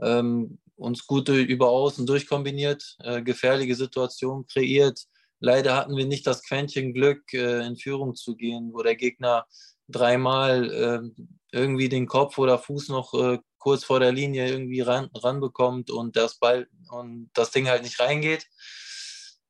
[0.00, 5.00] ähm, uns gute über Außen durchkombiniert, äh, gefährliche Situationen kreiert.
[5.40, 9.46] Leider hatten wir nicht das Quäntchen Glück, in Führung zu gehen, wo der Gegner
[9.86, 13.12] dreimal ähm, irgendwie den Kopf oder Fuß noch
[13.58, 18.00] kurz vor der Linie irgendwie ran, ranbekommt und das Ball und das Ding halt nicht
[18.00, 18.48] reingeht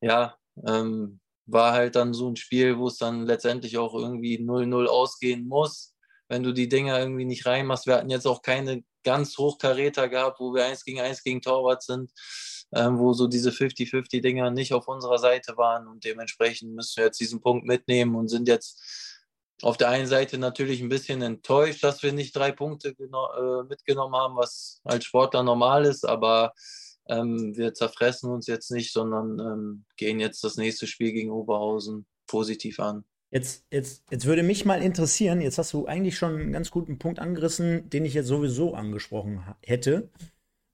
[0.01, 4.87] ja, ähm, war halt dann so ein Spiel, wo es dann letztendlich auch irgendwie 0-0
[4.87, 5.95] ausgehen muss,
[6.29, 7.87] wenn du die Dinger irgendwie nicht reinmachst.
[7.87, 11.83] Wir hatten jetzt auch keine ganz Hochkaräter gehabt, wo wir eins gegen eins gegen Torwart
[11.83, 12.13] sind,
[12.75, 17.21] ähm, wo so diese 50-50-Dinger nicht auf unserer Seite waren und dementsprechend müssen wir jetzt
[17.21, 18.83] diesen Punkt mitnehmen und sind jetzt
[19.63, 24.15] auf der einen Seite natürlich ein bisschen enttäuscht, dass wir nicht drei Punkte äh, mitgenommen
[24.15, 26.53] haben, was als Sportler normal ist, aber
[27.09, 32.07] ähm, wir zerfressen uns jetzt nicht, sondern ähm, gehen jetzt das nächste Spiel gegen Oberhausen
[32.27, 33.05] positiv an.
[33.31, 36.99] Jetzt, jetzt, jetzt würde mich mal interessieren, jetzt hast du eigentlich schon einen ganz guten
[36.99, 40.09] Punkt angerissen, den ich jetzt sowieso angesprochen hätte.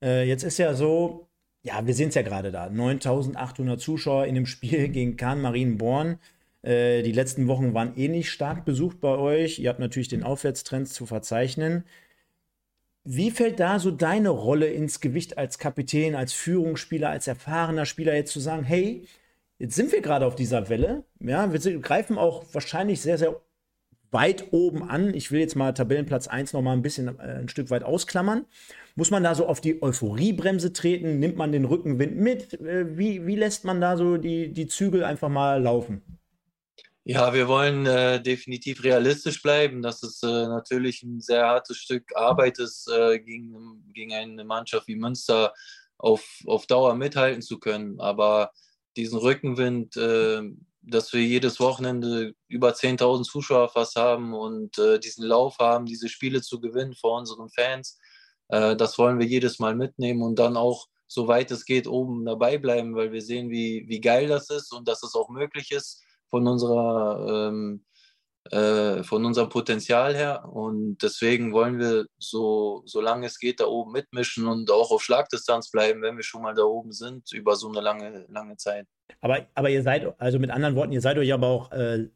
[0.02, 1.28] Äh, jetzt ist ja so,
[1.62, 6.18] ja, wir sehen es ja gerade da, 9800 Zuschauer in dem Spiel gegen Kahn Marienborn.
[6.62, 9.58] Äh, die letzten Wochen waren eh nicht stark besucht bei euch.
[9.58, 11.84] Ihr habt natürlich den Aufwärtstrend zu verzeichnen.
[13.04, 18.14] Wie fällt da so deine Rolle ins Gewicht als Kapitän, als Führungsspieler, als erfahrener Spieler
[18.14, 19.06] jetzt zu sagen, hey,
[19.58, 23.40] jetzt sind wir gerade auf dieser Welle, ja, wir greifen auch wahrscheinlich sehr, sehr
[24.10, 25.12] weit oben an.
[25.12, 28.46] Ich will jetzt mal Tabellenplatz 1 noch mal ein bisschen äh, ein Stück weit ausklammern.
[28.94, 31.18] Muss man da so auf die Euphoriebremse treten?
[31.18, 32.54] Nimmt man den Rückenwind mit?
[32.60, 36.00] Äh, wie, wie lässt man da so die, die Zügel einfach mal laufen?
[37.06, 42.16] Ja, wir wollen äh, definitiv realistisch bleiben, dass es äh, natürlich ein sehr hartes Stück
[42.16, 45.52] Arbeit ist, äh, gegen, gegen eine Mannschaft wie Münster
[45.98, 48.00] auf, auf Dauer mithalten zu können.
[48.00, 48.52] Aber
[48.96, 50.40] diesen Rückenwind, äh,
[50.80, 56.08] dass wir jedes Wochenende über 10.000 Zuschauer fast haben und äh, diesen Lauf haben, diese
[56.08, 57.98] Spiele zu gewinnen vor unseren Fans.
[58.48, 62.56] Äh, das wollen wir jedes Mal mitnehmen und dann auch, soweit es geht, oben dabei
[62.56, 66.03] bleiben, weil wir sehen, wie, wie geil das ist und dass es auch möglich ist
[66.34, 67.84] von unserer ähm,
[68.50, 70.44] äh, von unserem Potenzial her.
[70.52, 75.70] Und deswegen wollen wir so, solange es geht, da oben mitmischen und auch auf Schlagdistanz
[75.70, 78.88] bleiben, wenn wir schon mal da oben sind, über so eine lange, lange Zeit.
[79.20, 82.08] Aber, aber ihr seid, also mit anderen Worten, ihr seid euch aber auch, äh,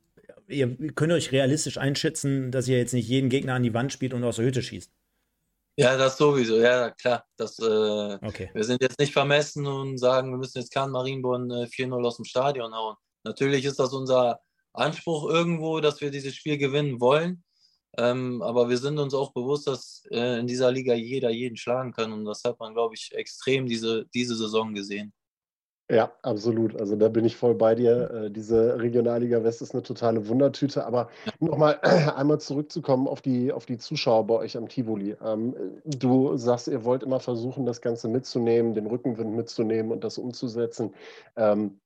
[0.48, 4.14] ihr könnt euch realistisch einschätzen, dass ihr jetzt nicht jeden Gegner an die Wand spielt
[4.14, 4.90] und aus der Hütte schießt.
[5.76, 7.24] Ja, das sowieso, ja, klar.
[7.36, 8.50] Das, äh, okay.
[8.52, 12.16] Wir sind jetzt nicht vermessen und sagen, wir müssen jetzt Kahn Marienborn äh, 4-0 aus
[12.16, 12.96] dem Stadion hauen.
[13.28, 14.40] Natürlich ist das unser
[14.72, 17.44] Anspruch irgendwo, dass wir dieses Spiel gewinnen wollen.
[17.98, 21.92] Ähm, aber wir sind uns auch bewusst, dass äh, in dieser Liga jeder jeden schlagen
[21.92, 22.12] kann.
[22.12, 25.12] Und das hat man, glaube ich, extrem diese, diese Saison gesehen.
[25.90, 26.78] Ja, absolut.
[26.78, 28.10] Also da bin ich voll bei dir.
[28.10, 30.86] Äh, diese Regionalliga West ist eine totale Wundertüte.
[30.86, 31.80] Aber nochmal
[32.16, 35.16] einmal zurückzukommen auf die, auf die Zuschauer bei euch am Tivoli.
[35.22, 40.16] Ähm, du sagst, ihr wollt immer versuchen, das Ganze mitzunehmen, den Rückenwind mitzunehmen und das
[40.16, 40.94] umzusetzen.
[41.36, 41.78] Ähm,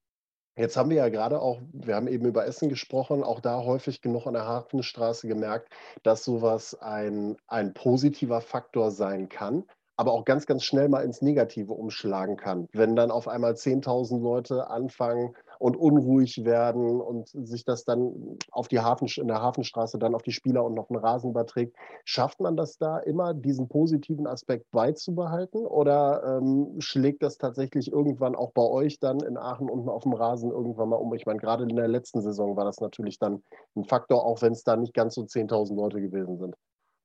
[0.56, 4.02] Jetzt haben wir ja gerade auch, wir haben eben über Essen gesprochen, auch da häufig
[4.02, 9.64] genug an der Hafenstraße gemerkt, dass sowas ein, ein positiver Faktor sein kann
[9.96, 12.68] aber auch ganz, ganz schnell mal ins Negative umschlagen kann.
[12.72, 18.66] Wenn dann auf einmal 10.000 Leute anfangen und unruhig werden und sich das dann auf
[18.66, 22.40] die Hafen, in der Hafenstraße dann auf die Spieler und noch einen Rasen überträgt, schafft
[22.40, 28.51] man das da immer, diesen positiven Aspekt beizubehalten oder ähm, schlägt das tatsächlich irgendwann auch
[28.51, 31.14] bei euch dann in Aachen unten auf dem Rasen irgendwann mal um?
[31.14, 33.44] Ich meine, gerade in der letzten Saison war das natürlich dann
[33.77, 36.57] ein Faktor, auch wenn es da nicht ganz so 10.000 Leute gewesen sind.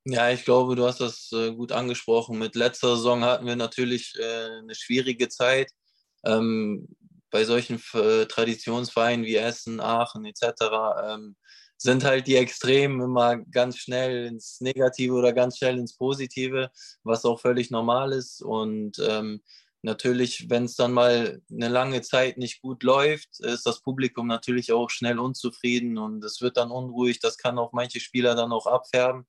[0.06, 2.40] Ja, ich glaube, du hast das äh, gut angesprochen.
[2.40, 5.70] Mit letzter Saison hatten wir natürlich äh, eine schwierige Zeit.
[6.26, 6.88] Ähm,
[7.32, 10.44] bei solchen äh, Traditionsvereinen wie Essen, Aachen etc.
[11.04, 11.36] Ähm,
[11.78, 16.72] sind halt die Extremen immer ganz schnell ins Negative oder ganz schnell ins Positive,
[17.04, 18.42] was auch völlig normal ist.
[18.42, 19.42] Und ähm,
[19.84, 24.72] natürlich, wenn es dann mal eine lange Zeit nicht gut läuft, ist das Publikum natürlich
[24.72, 27.20] auch schnell unzufrieden und es wird dann unruhig.
[27.20, 29.28] Das kann auch manche Spieler dann auch abfärben.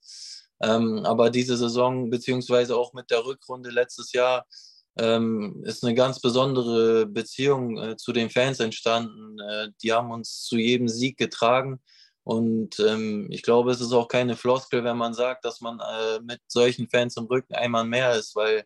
[0.61, 4.46] Ähm, aber diese Saison, beziehungsweise auch mit der Rückrunde letztes Jahr,
[4.98, 9.38] ähm, ist eine ganz besondere Beziehung äh, zu den Fans entstanden.
[9.40, 11.80] Äh, die haben uns zu jedem Sieg getragen.
[12.24, 16.20] Und ähm, ich glaube, es ist auch keine Floskel, wenn man sagt, dass man äh,
[16.20, 18.64] mit solchen Fans im Rücken einmal mehr ist, weil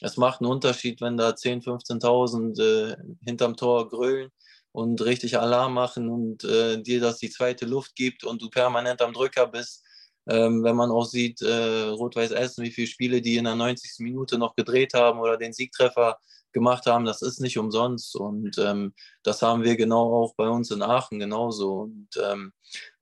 [0.00, 4.30] es macht einen Unterschied, wenn da 10.000, 15.000 äh, hinterm Tor grölen
[4.72, 9.00] und richtig Alarm machen und äh, dir das die zweite Luft gibt und du permanent
[9.00, 9.83] am Drücker bist
[10.28, 14.00] ähm, wenn man auch sieht, äh, Rot-Weiß Essen, wie viele Spiele die in der 90.
[14.00, 16.18] Minute noch gedreht haben oder den Siegtreffer
[16.54, 18.16] gemacht haben, das ist nicht umsonst.
[18.16, 21.80] Und ähm, das haben wir genau auch bei uns in Aachen genauso.
[21.82, 22.52] Und ähm,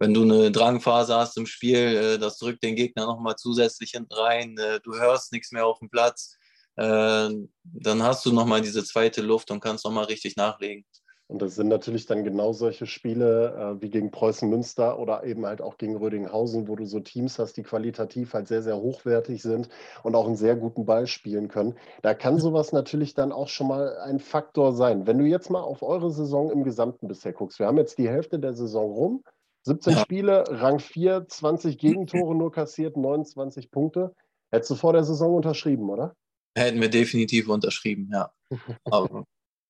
[0.00, 4.14] wenn du eine Drangphase hast im Spiel, äh, das drückt den Gegner nochmal zusätzlich hinten
[4.14, 6.36] rein, äh, du hörst nichts mehr auf dem Platz,
[6.76, 7.28] äh,
[7.62, 10.84] dann hast du nochmal diese zweite Luft und kannst nochmal richtig nachlegen.
[11.28, 15.46] Und das sind natürlich dann genau solche Spiele äh, wie gegen Preußen Münster oder eben
[15.46, 19.40] halt auch gegen Rödinghausen, wo du so Teams hast, die qualitativ halt sehr, sehr hochwertig
[19.40, 19.68] sind
[20.02, 21.74] und auch einen sehr guten Ball spielen können.
[22.02, 25.06] Da kann sowas natürlich dann auch schon mal ein Faktor sein.
[25.06, 28.08] Wenn du jetzt mal auf eure Saison im Gesamten bisher guckst, wir haben jetzt die
[28.08, 29.24] Hälfte der Saison rum,
[29.64, 29.98] 17 ja.
[30.00, 34.14] Spiele, Rang 4, 20 Gegentore nur kassiert, 29 Punkte.
[34.50, 36.14] Hättest du vor der Saison unterschrieben, oder?
[36.56, 38.30] Hätten wir definitiv unterschrieben, ja.
[38.84, 39.24] Aber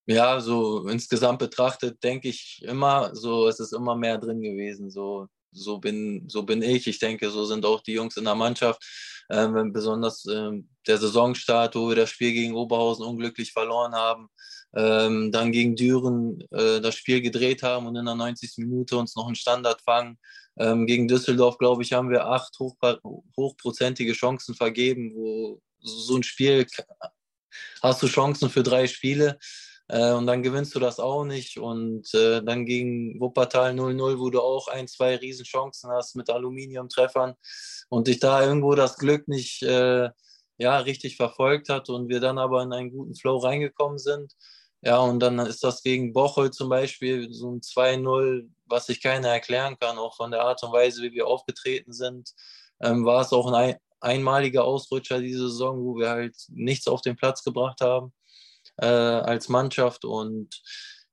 [0.07, 4.91] ja, so insgesamt betrachtet denke ich immer, so es ist immer mehr drin gewesen.
[4.91, 6.87] So, so bin, so bin ich.
[6.87, 8.83] Ich denke, so sind auch die Jungs in der Mannschaft.
[9.31, 14.29] Ähm, besonders ähm, der Saisonstart, wo wir das Spiel gegen Oberhausen unglücklich verloren haben,
[14.75, 18.55] ähm, dann gegen Düren äh, das Spiel gedreht haben und in der 90.
[18.59, 20.19] Minute uns noch einen Standard fangen.
[20.59, 22.77] Ähm, gegen Düsseldorf, glaube ich, haben wir acht hoch,
[23.37, 26.67] hochprozentige Chancen vergeben, wo so ein Spiel
[27.83, 29.39] hast du Chancen für drei Spiele.
[29.89, 31.59] Äh, und dann gewinnst du das auch nicht.
[31.59, 37.35] Und äh, dann gegen Wuppertal 0-0, wo du auch ein, zwei Riesenchancen hast mit Aluminiumtreffern
[37.89, 40.11] und dich da irgendwo das Glück nicht äh,
[40.59, 44.33] ja, richtig verfolgt hat und wir dann aber in einen guten Flow reingekommen sind.
[44.85, 49.29] Ja, und dann ist das gegen Bochel zum Beispiel so ein 2-0, was sich keiner
[49.29, 52.33] erklären kann, auch von der Art und Weise, wie wir aufgetreten sind.
[52.81, 57.17] Ähm, war es auch ein einmaliger Ausrutscher diese Saison, wo wir halt nichts auf den
[57.17, 58.13] Platz gebracht haben
[58.77, 60.05] äh, als Mannschaft.
[60.05, 60.63] Und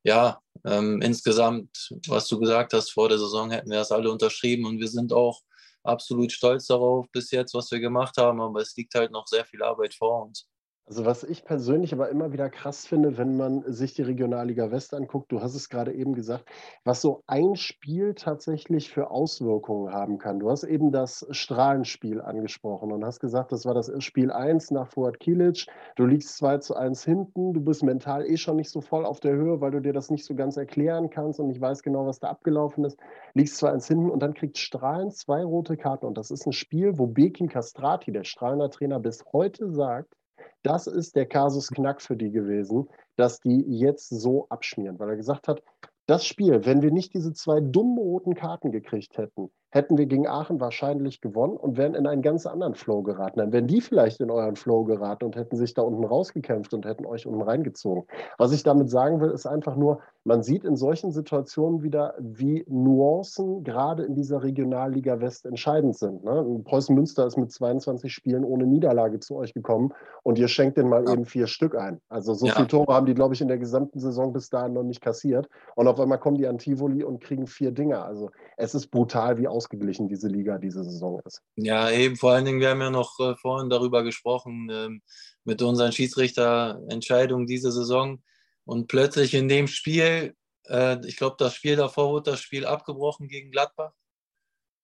[0.04, 4.66] ja, ähm, insgesamt, was du gesagt hast, vor der Saison hätten wir das alle unterschrieben
[4.66, 5.42] und wir sind auch
[5.84, 9.46] absolut stolz darauf bis jetzt, was wir gemacht haben, aber es liegt halt noch sehr
[9.46, 10.48] viel Arbeit vor uns.
[10.90, 14.96] Also was ich persönlich aber immer wieder krass finde, wenn man sich die Regionalliga West
[14.96, 16.46] anguckt, du hast es gerade eben gesagt,
[16.84, 20.40] was so ein Spiel tatsächlich für Auswirkungen haben kann.
[20.40, 24.88] Du hast eben das Strahlenspiel angesprochen und hast gesagt, das war das Spiel 1 nach
[24.88, 25.68] Fuad Kilic.
[25.96, 29.20] Du liegst 2 zu 1 hinten, du bist mental eh schon nicht so voll auf
[29.20, 32.08] der Höhe, weil du dir das nicht so ganz erklären kannst und nicht weißt genau,
[32.08, 32.98] was da abgelaufen ist.
[33.36, 36.52] Liegst 2 1 hinten und dann kriegt Strahlen zwei rote Karten und das ist ein
[36.52, 40.16] Spiel, wo Bekin Castrati, der Strahlener Trainer, bis heute sagt,
[40.64, 45.16] das ist der Kasus Knack für die gewesen, dass die jetzt so abschmieren, weil er
[45.16, 45.64] gesagt hat,
[46.06, 50.28] das Spiel, wenn wir nicht diese zwei dummen roten Karten gekriegt hätten, hätten wir gegen
[50.28, 53.40] Aachen wahrscheinlich gewonnen und wären in einen ganz anderen Flow geraten.
[53.40, 56.86] Dann wären die vielleicht in euren Flow geraten und hätten sich da unten rausgekämpft und
[56.86, 58.04] hätten euch unten reingezogen.
[58.38, 62.66] Was ich damit sagen will, ist einfach nur, man sieht in solchen Situationen wieder, wie
[62.68, 66.24] Nuancen gerade in dieser Regionalliga West entscheidend sind.
[66.24, 66.62] Ne?
[66.64, 70.90] Preußen Münster ist mit 22 Spielen ohne Niederlage zu euch gekommen und ihr schenkt den
[70.90, 71.14] mal ja.
[71.14, 72.02] eben vier Stück ein.
[72.10, 72.54] Also so ja.
[72.54, 75.48] viele Tore haben die, glaube ich, in der gesamten Saison bis dahin noch nicht kassiert.
[75.76, 78.04] Und auf einmal kommen die an Tivoli und kriegen vier Dinger.
[78.06, 81.42] Also es ist brutal, wie ausgeglichen diese Liga diese Saison ist.
[81.58, 85.02] Ja, eben vor allen Dingen, wir haben ja noch äh, vorhin darüber gesprochen, ähm,
[85.44, 88.24] mit unseren Schiedsrichterentscheidungen diese Saison.
[88.64, 90.34] Und plötzlich in dem Spiel,
[90.68, 93.92] äh, ich glaube, das Spiel davor wurde das Spiel abgebrochen gegen Gladbach.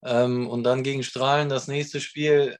[0.03, 2.57] Ähm, und dann gegen Strahlen, das nächste Spiel,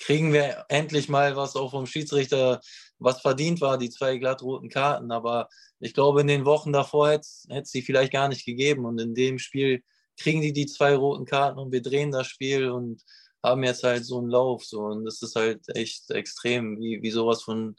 [0.00, 2.60] kriegen wir endlich mal was auch vom Schiedsrichter,
[2.98, 5.10] was verdient war, die zwei glattroten Karten.
[5.10, 5.48] Aber
[5.80, 8.84] ich glaube, in den Wochen davor hätte es sie vielleicht gar nicht gegeben.
[8.84, 9.82] Und in dem Spiel
[10.18, 13.02] kriegen die die zwei roten Karten und wir drehen das Spiel und
[13.42, 14.64] haben jetzt halt so einen Lauf.
[14.64, 14.80] So.
[14.80, 17.76] Und das ist halt echt extrem, wie, wie sowas von,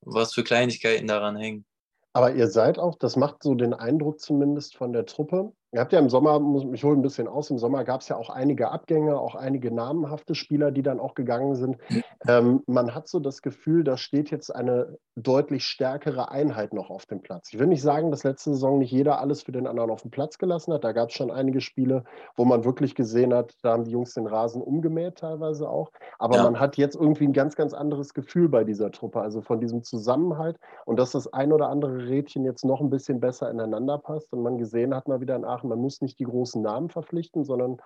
[0.00, 1.64] was für Kleinigkeiten daran hängen.
[2.12, 5.92] Aber ihr seid auch, das macht so den Eindruck zumindest von der Truppe, Ihr habt
[5.92, 8.30] ja im Sommer, muss mich holen ein bisschen aus, im Sommer gab es ja auch
[8.30, 11.78] einige Abgänge, auch einige namenhafte Spieler, die dann auch gegangen sind.
[12.26, 17.06] Ähm, man hat so das Gefühl, da steht jetzt eine deutlich stärkere Einheit noch auf
[17.06, 17.52] dem Platz.
[17.52, 20.10] Ich will nicht sagen, dass letzte Saison nicht jeder alles für den anderen auf dem
[20.10, 20.84] Platz gelassen hat.
[20.84, 22.04] Da gab es schon einige Spiele,
[22.36, 25.90] wo man wirklich gesehen hat, da haben die Jungs den Rasen umgemäht teilweise auch.
[26.18, 26.44] Aber ja.
[26.44, 29.82] man hat jetzt irgendwie ein ganz, ganz anderes Gefühl bei dieser Truppe, also von diesem
[29.82, 34.32] Zusammenhalt und dass das ein oder andere Rädchen jetzt noch ein bisschen besser ineinander passt
[34.32, 35.68] und man gesehen hat mal wieder in Aachen, machen.
[35.68, 37.78] Man muss nicht die großen Namen verpflichten, sondern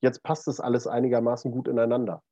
[0.00, 2.22] jetzt passt das alles einigermaßen gut ineinander.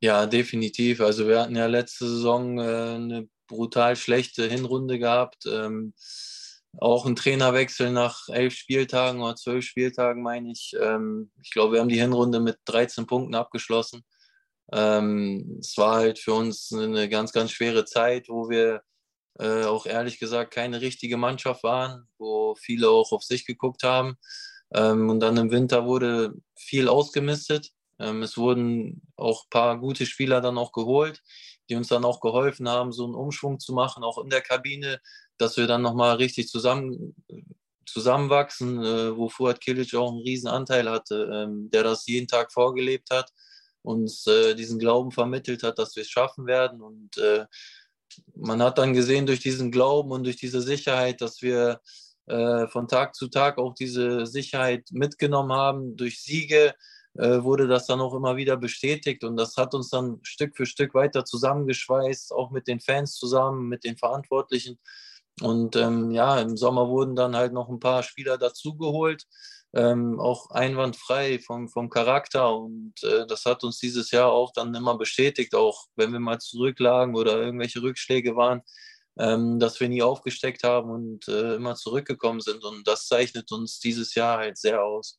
[0.00, 1.00] Ja, definitiv.
[1.00, 5.44] Also wir hatten ja letzte Saison äh, eine brutal schlechte Hinrunde gehabt.
[5.46, 5.94] Ähm,
[6.78, 10.76] auch ein Trainerwechsel nach elf Spieltagen oder zwölf Spieltagen, meine ich.
[10.78, 14.04] Ähm, ich glaube, wir haben die Hinrunde mit 13 Punkten abgeschlossen.
[14.72, 18.82] Ähm, es war halt für uns eine ganz, ganz schwere Zeit, wo wir
[19.38, 24.16] äh, auch ehrlich gesagt keine richtige Mannschaft waren, wo viele auch auf sich geguckt haben.
[24.74, 27.72] Ähm, und dann im Winter wurde viel ausgemistet.
[27.98, 31.22] Ähm, es wurden auch ein paar gute Spieler dann auch geholt,
[31.68, 35.00] die uns dann auch geholfen haben, so einen Umschwung zu machen, auch in der Kabine,
[35.38, 37.14] dass wir dann nochmal richtig zusammen,
[37.86, 42.52] zusammenwachsen, äh, wo Fuad Kilic auch einen riesen Anteil hatte, ähm, der das jeden Tag
[42.52, 43.32] vorgelebt hat,
[43.82, 47.46] uns äh, diesen Glauben vermittelt hat, dass wir es schaffen werden und äh,
[48.34, 51.80] man hat dann gesehen durch diesen Glauben und durch diese Sicherheit, dass wir
[52.26, 55.96] äh, von Tag zu Tag auch diese Sicherheit mitgenommen haben.
[55.96, 56.74] Durch Siege
[57.14, 60.66] äh, wurde das dann auch immer wieder bestätigt und das hat uns dann Stück für
[60.66, 64.78] Stück weiter zusammengeschweißt, auch mit den Fans zusammen, mit den Verantwortlichen.
[65.42, 69.26] Und ähm, ja, im Sommer wurden dann halt noch ein paar Spieler dazugeholt
[69.74, 72.56] ähm, auch einwandfrei vom, vom Charakter.
[72.56, 76.38] Und äh, das hat uns dieses Jahr auch dann immer bestätigt, auch wenn wir mal
[76.38, 78.62] zurücklagen oder irgendwelche Rückschläge waren,
[79.18, 82.64] ähm, dass wir nie aufgesteckt haben und äh, immer zurückgekommen sind.
[82.64, 85.18] Und das zeichnet uns dieses Jahr halt sehr aus.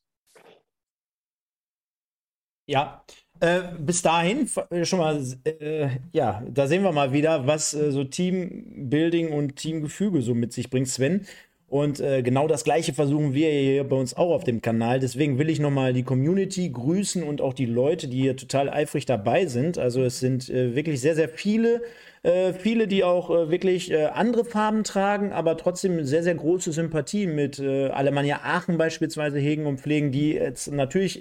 [2.66, 3.02] Ja,
[3.40, 7.92] äh, bis dahin äh, schon mal, äh, ja, da sehen wir mal wieder, was äh,
[7.92, 10.88] so Teambuilding und Teamgefüge so mit sich bringt.
[10.88, 11.26] Sven,
[11.68, 15.00] und äh, genau das Gleiche versuchen wir hier bei uns auch auf dem Kanal.
[15.00, 19.04] Deswegen will ich nochmal die Community grüßen und auch die Leute, die hier total eifrig
[19.04, 19.76] dabei sind.
[19.76, 21.82] Also es sind äh, wirklich sehr, sehr viele.
[22.22, 26.72] Äh, viele, die auch äh, wirklich äh, andere Farben tragen, aber trotzdem sehr, sehr große
[26.72, 31.20] Sympathie mit äh, Alemannia Aachen beispielsweise hegen und pflegen, die jetzt natürlich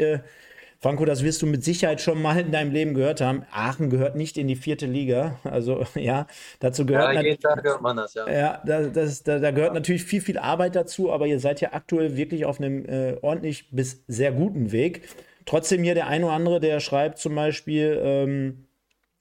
[0.79, 3.45] Franco, das wirst du mit Sicherheit schon mal in deinem Leben gehört haben.
[3.51, 5.39] Aachen gehört nicht in die vierte Liga.
[5.43, 6.27] Also ja,
[6.59, 8.29] dazu gehört ja, jeden Tag hört man das, ja.
[8.29, 11.73] Ja, das, das, da, da, gehört natürlich viel, viel Arbeit dazu, aber ihr seid ja
[11.73, 15.09] aktuell wirklich auf einem äh, ordentlich bis sehr guten Weg.
[15.45, 18.67] Trotzdem hier der ein oder andere, der schreibt zum Beispiel, ähm,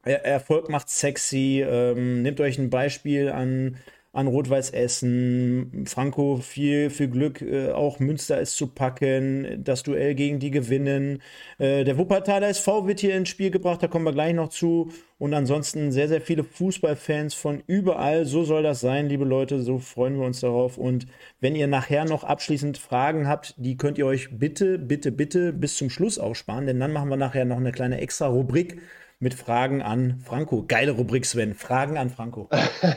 [0.02, 3.76] Erfolg macht sexy, ähm, nehmt euch ein Beispiel an
[4.16, 5.84] an Rot-Weiß Essen.
[5.86, 11.22] Franco, viel, viel Glück, äh, auch Münster ist zu packen, das Duell gegen die gewinnen.
[11.58, 14.90] Äh, der Wuppertaler SV wird hier ins Spiel gebracht, da kommen wir gleich noch zu.
[15.18, 18.26] Und ansonsten sehr, sehr viele Fußballfans von überall.
[18.26, 20.78] So soll das sein, liebe Leute, so freuen wir uns darauf.
[20.78, 21.06] Und
[21.40, 25.76] wenn ihr nachher noch abschließend Fragen habt, die könnt ihr euch bitte, bitte, bitte bis
[25.76, 28.78] zum Schluss aufsparen, denn dann machen wir nachher noch eine kleine extra Rubrik
[29.18, 30.64] mit Fragen an Franco.
[30.66, 31.54] Geile Rubrik, Sven.
[31.54, 32.48] Fragen an Franco.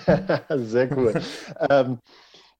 [0.50, 1.22] sehr cool.
[1.70, 2.00] ähm,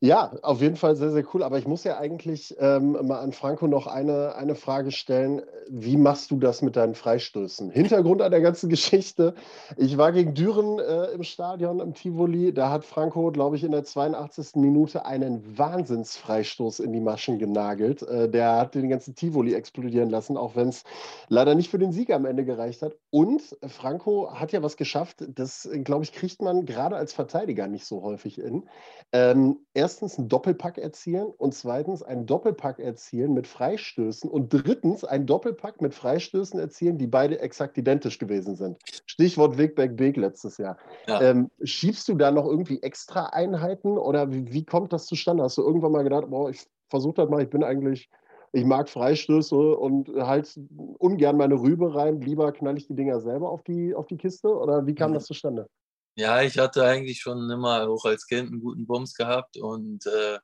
[0.02, 1.44] ja, auf jeden Fall sehr, sehr cool.
[1.44, 5.42] Aber ich muss ja eigentlich ähm, mal an Franco noch eine, eine Frage stellen.
[5.68, 7.70] Wie machst du das mit deinen Freistößen?
[7.70, 9.34] Hintergrund an der ganzen Geschichte.
[9.76, 12.54] Ich war gegen Düren äh, im Stadion im Tivoli.
[12.54, 14.56] Da hat Franco, glaube ich, in der 82.
[14.56, 18.02] Minute einen Wahnsinnsfreistoß in die Maschen genagelt.
[18.04, 20.86] Äh, der hat den ganzen Tivoli explodieren lassen, auch wenn es
[21.28, 22.96] leider nicht für den Sieg am Ende gereicht hat.
[23.10, 25.26] Und Franco hat ja was geschafft.
[25.28, 28.64] Das, glaube ich, kriegt man gerade als Verteidiger nicht so häufig in.
[29.12, 29.58] Ähm,
[29.90, 35.82] erstens einen Doppelpack erzielen und zweitens einen Doppelpack erzielen mit Freistößen und drittens einen Doppelpack
[35.82, 38.78] mit Freistößen erzielen, die beide exakt identisch gewesen sind.
[39.08, 40.78] Stichwort Wegberg Beek letztes Jahr.
[41.08, 41.20] Ja.
[41.22, 45.42] Ähm, schiebst du da noch irgendwie extra Einheiten oder wie, wie, kommt das zustande?
[45.42, 48.12] Hast du irgendwann mal gedacht, boah, ich versuche das mal, ich bin eigentlich,
[48.52, 50.56] ich mag Freistöße und halt
[51.00, 54.56] ungern meine Rübe rein, lieber knall ich die Dinger selber auf die, auf die Kiste
[54.56, 55.16] oder wie kam mhm.
[55.16, 55.68] das zustande?
[56.16, 60.40] Ja, ich hatte eigentlich schon immer auch als Kind einen guten Bums gehabt und äh,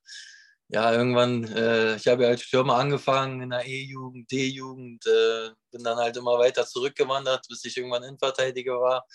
[0.70, 5.84] ja, irgendwann, äh, ich habe ja als Stürmer angefangen in der E-Jugend, D-Jugend, äh, bin
[5.84, 9.06] dann halt immer weiter zurückgewandert, bis ich irgendwann Innenverteidiger war.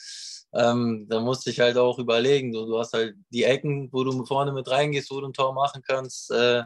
[0.53, 4.25] Ähm, da musste ich halt auch überlegen, so, du hast halt die Ecken, wo du
[4.27, 6.31] vorne mit reingehst, wo du ein Tor machen kannst.
[6.31, 6.65] Äh,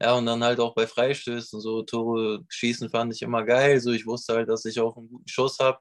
[0.00, 3.80] ja, und dann halt auch bei Freistößen, so Tore schießen fand ich immer geil.
[3.80, 5.78] So, ich wusste halt, dass ich auch einen guten Schuss habe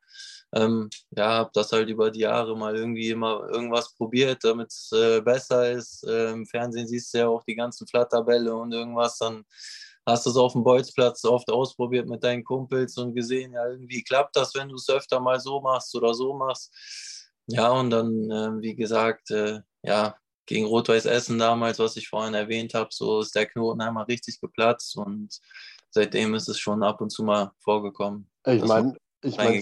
[0.53, 4.91] ähm, ja, habe das halt über die Jahre mal irgendwie immer irgendwas probiert, damit es
[4.91, 6.03] äh, besser ist.
[6.03, 9.45] Äh, Im Fernsehen siehst du ja auch die ganzen Flatterbälle und irgendwas, dann
[10.05, 14.03] hast du es auf dem Bolzplatz oft ausprobiert mit deinen Kumpels und gesehen, ja, irgendwie
[14.03, 16.73] klappt das, wenn du es öfter mal so machst oder so machst.
[17.47, 22.33] Ja, und dann, äh, wie gesagt, äh, ja, gegen Rot-Weiß Essen damals, was ich vorhin
[22.33, 25.39] erwähnt habe, so ist der Knoten einmal richtig geplatzt und
[25.91, 28.29] seitdem ist es schon ab und zu mal vorgekommen.
[28.45, 29.61] Ich meine, ich meine,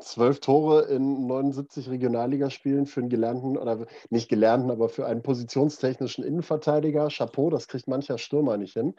[0.00, 6.24] Zwölf Tore in 79 Regionalligaspielen für einen gelernten, oder nicht gelernten, aber für einen positionstechnischen
[6.24, 7.08] Innenverteidiger.
[7.08, 8.94] Chapeau, das kriegt mancher Stürmer nicht hin.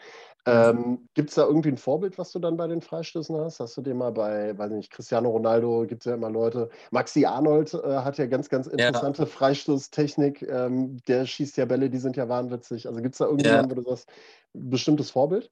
[0.45, 3.59] Ähm, gibt es da irgendwie ein Vorbild, was du dann bei den Freistößen hast?
[3.59, 6.69] Hast du dir mal bei, weiß nicht, Cristiano Ronaldo, gibt es ja immer Leute.
[6.91, 9.27] Maxi Arnold äh, hat ja ganz, ganz interessante ja.
[9.27, 10.43] Freistoßtechnik.
[10.43, 12.87] Ähm, der schießt ja Bälle, die sind ja wahnwitzig.
[12.87, 13.75] Also gibt es da irgendjemanden, ja.
[13.75, 14.09] wo du sagst,
[14.53, 15.51] bestimmtes Vorbild?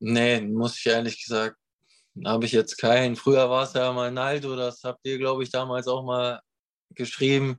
[0.00, 1.56] Nee, muss ich ehrlich gesagt
[2.24, 3.16] habe ich jetzt keinen.
[3.16, 6.40] Früher war es ja mal Naldo, das habt ihr, glaube ich, damals auch mal
[6.94, 7.58] geschrieben.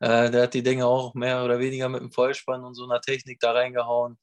[0.00, 3.00] Äh, der hat die Dinge auch mehr oder weniger mit dem Vollspann und so einer
[3.00, 4.18] Technik da reingehauen.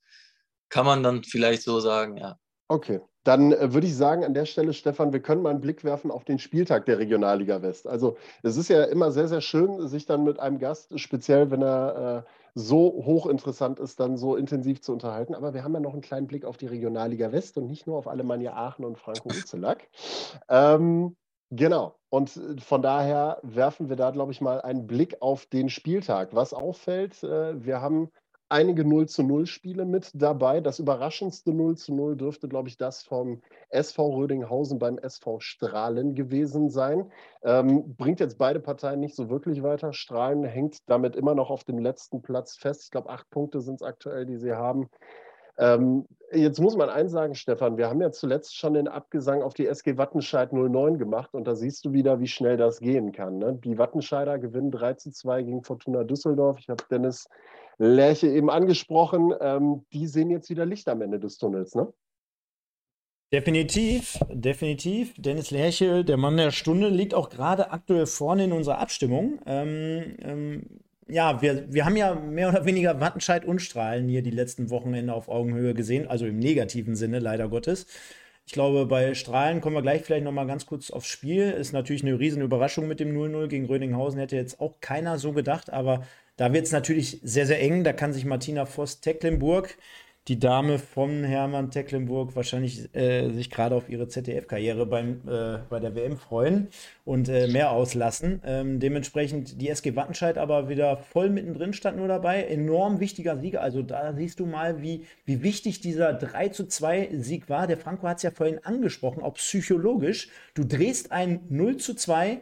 [0.70, 2.38] Kann man dann vielleicht so sagen, ja.
[2.68, 5.84] Okay, dann äh, würde ich sagen an der Stelle, Stefan, wir können mal einen Blick
[5.84, 7.88] werfen auf den Spieltag der Regionalliga West.
[7.88, 11.61] Also es ist ja immer sehr, sehr schön, sich dann mit einem Gast, speziell wenn
[11.61, 15.36] er äh, so hochinteressant ist, dann so intensiv zu unterhalten.
[15.36, 17.97] Aber wir haben ja noch einen kleinen Blick auf die Regionalliga West und nicht nur
[17.97, 19.88] auf Alemannia Aachen und Franco Utzelack.
[20.49, 21.15] ähm,
[21.49, 21.95] genau.
[22.09, 26.34] Und äh, von daher werfen wir da, glaube ich, mal einen Blick auf den Spieltag.
[26.34, 28.09] Was auffällt, äh, wir haben
[28.52, 30.62] einige 0 zu 0 Spiele mit dabei.
[30.62, 36.14] Das überraschendste 0 zu 0 dürfte, glaube ich, das vom SV Rödinghausen beim SV Strahlen
[36.16, 37.12] gewesen sein.
[37.43, 39.93] Ähm, bringt jetzt beide Parteien nicht so wirklich weiter.
[39.93, 42.84] Strahlen hängt damit immer noch auf dem letzten Platz fest.
[42.84, 44.89] Ich glaube, acht Punkte sind es aktuell, die sie haben.
[45.58, 49.54] Ähm, jetzt muss man eins sagen, Stefan, wir haben ja zuletzt schon den Abgesang auf
[49.54, 53.38] die SG Wattenscheid 09 gemacht und da siehst du wieder, wie schnell das gehen kann.
[53.38, 53.60] Ne?
[53.64, 56.58] Die Wattenscheider gewinnen 3 zu 2 gegen Fortuna Düsseldorf.
[56.60, 57.28] Ich habe Dennis
[57.82, 59.34] Lerche eben angesprochen.
[59.42, 61.92] Ähm, die sehen jetzt wieder Licht am Ende des Tunnels, ne?
[63.34, 65.14] Definitiv, definitiv.
[65.18, 69.40] Dennis Lerche, der Mann der Stunde, liegt auch gerade aktuell vorne in unserer Abstimmung.
[69.46, 70.64] Ähm, ähm,
[71.08, 75.14] ja, wir, wir haben ja mehr oder weniger Wattenscheid und Strahlen hier die letzten Wochenende
[75.14, 77.88] auf Augenhöhe gesehen, also im negativen Sinne, leider Gottes.
[78.46, 81.52] Ich glaube, bei Strahlen kommen wir gleich vielleicht noch mal ganz kurz aufs Spiel.
[81.52, 84.20] Ist natürlich eine riesen Überraschung mit dem 0-0 gegen Rödinghausen.
[84.20, 86.04] Hätte jetzt auch keiner so gedacht, aber
[86.42, 87.84] da wird es natürlich sehr, sehr eng.
[87.84, 89.78] Da kann sich Martina Voss-Tecklenburg,
[90.28, 95.94] die Dame von Hermann Tecklenburg, wahrscheinlich äh, sich gerade auf ihre ZDF-Karriere äh, bei der
[95.94, 96.70] WM freuen
[97.06, 98.42] und äh, mehr auslassen.
[98.44, 102.46] Ähm, dementsprechend die SG Wattenscheid aber wieder voll mittendrin stand nur dabei.
[102.46, 103.62] Enorm wichtiger Sieger.
[103.62, 107.68] Also da siehst du mal, wie, wie wichtig dieser 3 zu 2 Sieg war.
[107.68, 110.30] Der Franco hat es ja vorhin angesprochen, auch psychologisch.
[110.56, 112.42] Du drehst ein 0 zu 2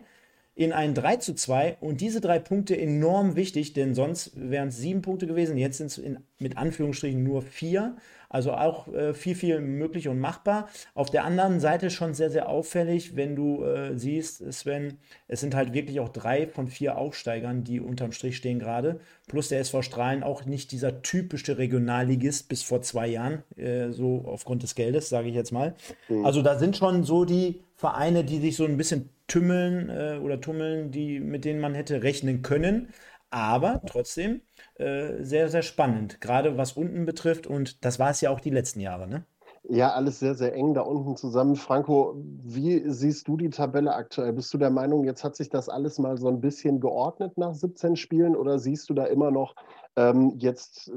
[0.60, 4.78] in ein 3 zu 2 und diese drei Punkte enorm wichtig, denn sonst wären es
[4.78, 5.58] sieben Punkte gewesen.
[5.58, 6.02] Jetzt sind es
[6.38, 7.96] mit Anführungsstrichen nur vier.
[8.28, 10.68] Also auch äh, viel, viel möglich und machbar.
[10.96, 14.98] Auf der anderen Seite schon sehr, sehr auffällig, wenn du äh, siehst, Sven,
[15.30, 19.00] es sind halt wirklich auch drei von vier Aufsteigern, die unterm Strich stehen gerade.
[19.30, 24.26] Plus der SV Strahlen auch nicht dieser typische Regionalligist bis vor zwei Jahren, äh, so
[24.28, 25.74] aufgrund des Geldes, sage ich jetzt mal.
[26.10, 26.26] Mhm.
[26.26, 30.42] Also da sind schon so die Vereine, die sich so ein bisschen tümmeln äh, oder
[30.42, 32.90] tummeln, die, mit denen man hätte rechnen können.
[33.32, 34.42] Aber trotzdem
[34.76, 37.48] äh, sehr, sehr spannend, gerade was unten betrifft.
[37.48, 39.26] Und das war es ja auch die letzten Jahre, ne?
[39.72, 41.56] Ja, alles sehr, sehr eng da unten zusammen.
[41.56, 44.34] Franco, wie siehst du die Tabelle aktuell?
[44.34, 47.54] Bist du der Meinung, jetzt hat sich das alles mal so ein bisschen geordnet nach
[47.54, 49.56] 17 Spielen oder siehst du da immer noch
[49.96, 50.92] ähm, jetzt,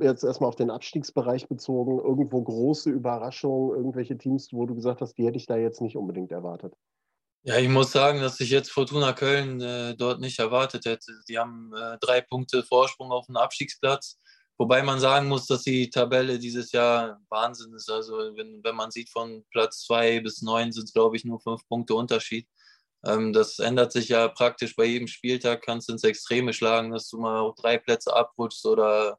[0.00, 5.14] jetzt erstmal auf den Abstiegsbereich bezogen, irgendwo große Überraschungen, irgendwelche Teams, wo du gesagt hast,
[5.18, 6.76] die hätte ich da jetzt nicht unbedingt erwartet?
[7.44, 11.12] Ja, ich muss sagen, dass ich jetzt Fortuna Köln äh, dort nicht erwartet hätte.
[11.28, 14.20] Die haben äh, drei Punkte Vorsprung auf den Abstiegsplatz.
[14.58, 17.90] Wobei man sagen muss, dass die Tabelle dieses Jahr Wahnsinn ist.
[17.90, 21.40] Also wenn, wenn man sieht, von Platz zwei bis neun sind es, glaube ich, nur
[21.40, 22.46] fünf Punkte Unterschied.
[23.04, 25.62] Ähm, das ändert sich ja praktisch bei jedem Spieltag.
[25.62, 29.18] Kannst ins Extreme schlagen, dass du mal auch drei Plätze abrutschst oder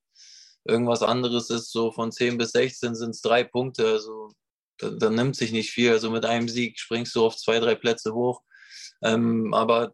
[0.63, 1.71] irgendwas anderes ist.
[1.73, 3.85] So von 10 bis 16 sind es drei Punkte.
[3.85, 4.29] Also
[4.77, 5.91] dann, dann nimmt sich nicht viel.
[5.91, 8.41] Also mit einem Sieg springst du auf zwei, drei Plätze hoch.
[9.03, 9.93] Ähm, aber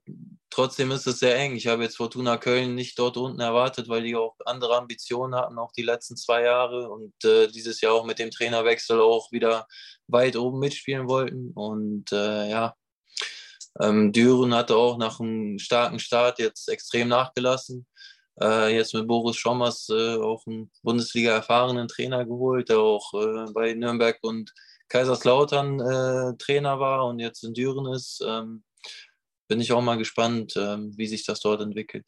[0.52, 1.56] trotzdem ist es sehr eng.
[1.56, 5.58] Ich habe jetzt Fortuna Köln nicht dort unten erwartet, weil die auch andere Ambitionen hatten,
[5.58, 9.68] auch die letzten zwei Jahre und äh, dieses Jahr auch mit dem Trainerwechsel auch wieder
[10.08, 11.52] weit oben mitspielen wollten.
[11.54, 12.76] Und äh, ja,
[13.82, 17.88] ähm, Düren hatte auch nach einem starken Start jetzt extrem nachgelassen.
[18.42, 23.52] Äh, jetzt mit Boris Schommers äh, auch einen Bundesliga erfahrenen Trainer geholt, der auch äh,
[23.54, 24.54] bei Nürnberg und
[24.90, 28.64] Kaiserslautern äh, Trainer war und jetzt in Düren ist, ähm,
[29.48, 32.06] bin ich auch mal gespannt, ähm, wie sich das dort entwickelt.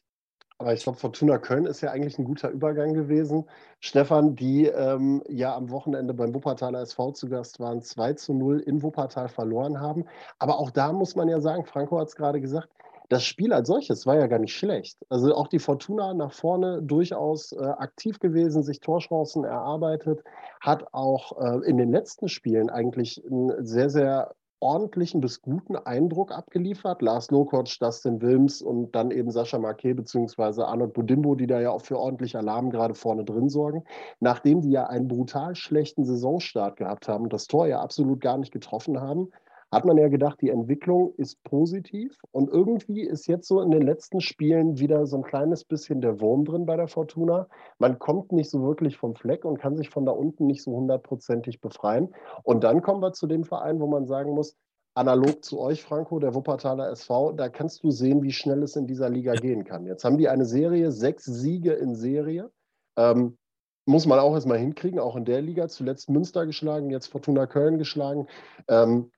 [0.58, 3.48] Aber ich glaube, Fortuna Köln ist ja eigentlich ein guter Übergang gewesen.
[3.80, 8.60] Stefan, die ähm, ja am Wochenende beim Wuppertaler SV zu Gast waren, 2 zu 0
[8.60, 10.04] in Wuppertal verloren haben.
[10.38, 12.68] Aber auch da muss man ja sagen, Franco hat es gerade gesagt,
[13.12, 14.96] das Spiel als solches war ja gar nicht schlecht.
[15.10, 20.24] Also auch die Fortuna nach vorne durchaus äh, aktiv gewesen, sich Torchancen erarbeitet,
[20.62, 26.32] hat auch äh, in den letzten Spielen eigentlich einen sehr, sehr ordentlichen bis guten Eindruck
[26.32, 27.02] abgeliefert.
[27.02, 30.62] Lars Lokotsch, Dustin Wilms und dann eben Sascha Marquet bzw.
[30.62, 33.84] Arnold Budimbo, die da ja auch für ordentlich Alarm gerade vorne drin sorgen.
[34.20, 38.38] Nachdem die ja einen brutal schlechten Saisonstart gehabt haben und das Tor ja absolut gar
[38.38, 39.28] nicht getroffen haben,
[39.72, 42.18] hat man ja gedacht, die Entwicklung ist positiv.
[42.30, 46.20] Und irgendwie ist jetzt so in den letzten Spielen wieder so ein kleines bisschen der
[46.20, 47.48] Wurm drin bei der Fortuna.
[47.78, 50.72] Man kommt nicht so wirklich vom Fleck und kann sich von da unten nicht so
[50.72, 52.14] hundertprozentig befreien.
[52.42, 54.58] Und dann kommen wir zu dem Verein, wo man sagen muss,
[54.94, 58.86] analog zu euch, Franco, der Wuppertaler SV, da kannst du sehen, wie schnell es in
[58.86, 59.86] dieser Liga gehen kann.
[59.86, 62.50] Jetzt haben die eine Serie, sechs Siege in Serie.
[62.98, 63.38] Ähm,
[63.86, 65.66] muss man auch erstmal hinkriegen, auch in der Liga.
[65.68, 68.26] Zuletzt Münster geschlagen, jetzt Fortuna Köln geschlagen.
[68.68, 69.10] Ähm,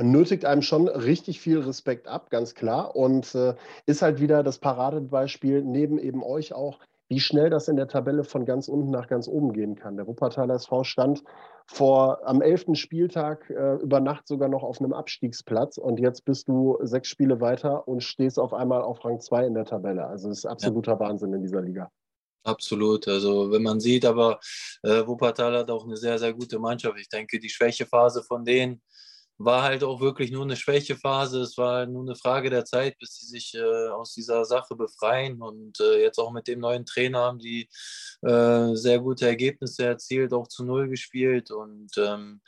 [0.00, 2.96] nötigt einem schon richtig viel Respekt ab, ganz klar.
[2.96, 3.54] Und äh,
[3.86, 8.24] ist halt wieder das Paradebeispiel neben eben euch auch, wie schnell das in der Tabelle
[8.24, 9.96] von ganz unten nach ganz oben gehen kann.
[9.96, 11.22] Der Wuppertaler SV stand
[11.66, 12.66] vor am 11.
[12.74, 17.40] Spieltag äh, über Nacht sogar noch auf einem Abstiegsplatz und jetzt bist du sechs Spiele
[17.40, 20.06] weiter und stehst auf einmal auf Rang 2 in der Tabelle.
[20.06, 21.00] Also es ist absoluter ja.
[21.00, 21.90] Wahnsinn in dieser Liga.
[22.42, 23.08] Absolut.
[23.08, 24.38] Also wenn man sieht, aber
[24.82, 26.98] äh, Wuppertal hat auch eine sehr, sehr gute Mannschaft.
[26.98, 28.82] Ich denke, die Schwächephase von denen
[29.38, 31.40] war halt auch wirklich nur eine Schwächephase.
[31.40, 35.42] Es war nur eine Frage der Zeit, bis sie sich äh, aus dieser Sache befreien.
[35.42, 37.68] Und äh, jetzt auch mit dem neuen Trainer haben die
[38.22, 41.50] äh, sehr gute Ergebnisse erzielt, auch zu Null gespielt.
[41.50, 42.40] Und ähm,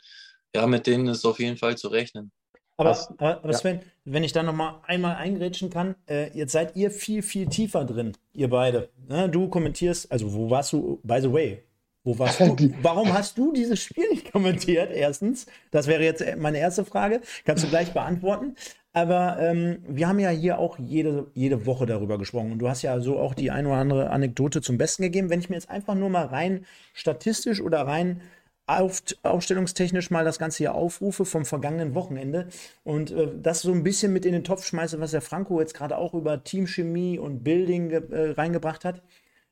[0.55, 2.31] ja, mit denen ist auf jeden Fall zu rechnen.
[2.77, 3.85] Aber, aber, aber Sven, ja.
[4.05, 8.15] wenn ich da nochmal einmal eingrätschen kann, äh, jetzt seid ihr viel, viel tiefer drin,
[8.33, 8.89] ihr beide.
[9.07, 9.27] Ne?
[9.29, 11.63] Du kommentierst, also wo warst du, by the way,
[12.07, 12.55] wo warst du?
[12.81, 14.91] Warum hast du dieses Spiel nicht kommentiert?
[14.91, 17.21] Erstens, das wäre jetzt meine erste Frage.
[17.45, 18.55] Kannst du gleich beantworten.
[18.93, 22.53] Aber ähm, wir haben ja hier auch jede, jede Woche darüber gesprochen.
[22.53, 25.29] Und du hast ja so auch die ein oder andere Anekdote zum Besten gegeben.
[25.29, 28.21] Wenn ich mir jetzt einfach nur mal rein statistisch oder rein
[28.65, 32.47] auf, aufstellungstechnisch mal das Ganze hier aufrufe vom vergangenen Wochenende
[32.83, 35.73] und äh, das so ein bisschen mit in den Topf schmeiße, was der Franco jetzt
[35.73, 39.03] gerade auch über Teamchemie und Building äh, reingebracht hat.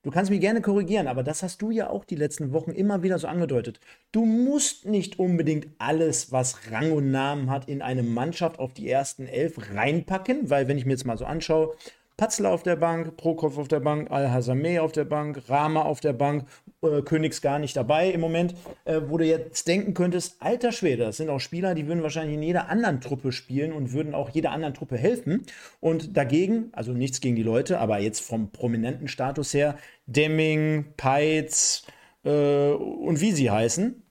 [0.05, 3.01] Du kannst mich gerne korrigieren, aber das hast du ja auch die letzten Wochen immer
[3.01, 3.79] wieder so angedeutet.
[4.11, 8.87] Du musst nicht unbedingt alles, was Rang und Namen hat, in eine Mannschaft auf die
[8.87, 11.73] ersten elf reinpacken, weil wenn ich mir jetzt mal so anschaue,
[12.17, 16.13] Patzler auf der Bank, Prokop auf der Bank, Al-Hazameh auf der Bank, Rama auf der
[16.13, 16.45] Bank
[16.81, 21.03] äh, Königs gar nicht dabei im Moment, äh, wo du jetzt denken könntest, alter Schwede,
[21.03, 24.29] das sind auch Spieler, die würden wahrscheinlich in jeder anderen Truppe spielen und würden auch
[24.29, 25.45] jeder anderen Truppe helfen.
[25.81, 29.77] Und dagegen, also nichts gegen die Leute, aber jetzt vom prominenten Status her,
[30.07, 31.85] Demming, Peitz
[32.23, 34.03] äh, und wie sie heißen,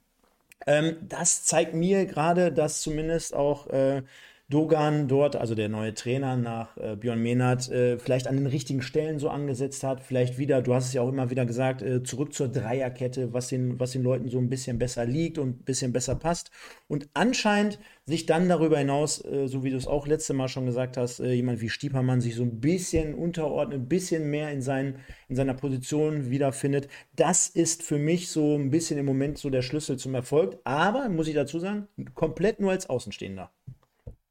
[0.67, 4.03] ähm, das zeigt mir gerade, dass zumindest auch äh,
[4.51, 8.83] Dogan dort, also der neue Trainer nach äh, Björn Mehnert, äh, vielleicht an den richtigen
[8.83, 10.03] Stellen so angesetzt hat.
[10.03, 13.49] Vielleicht wieder, du hast es ja auch immer wieder gesagt, äh, zurück zur Dreierkette, was
[13.49, 16.51] den, was den Leuten so ein bisschen besser liegt und ein bisschen besser passt.
[16.89, 20.67] Und anscheinend sich dann darüber hinaus, äh, so wie du es auch letzte Mal schon
[20.67, 24.61] gesagt hast, äh, jemand wie Stiepermann sich so ein bisschen unterordnet, ein bisschen mehr in,
[24.61, 24.97] sein,
[25.31, 26.89] in seiner Position wiederfindet.
[27.17, 30.59] Das ist für mich so ein bisschen im Moment so der Schlüssel zum Erfolg.
[30.65, 33.51] Aber, muss ich dazu sagen, komplett nur als Außenstehender.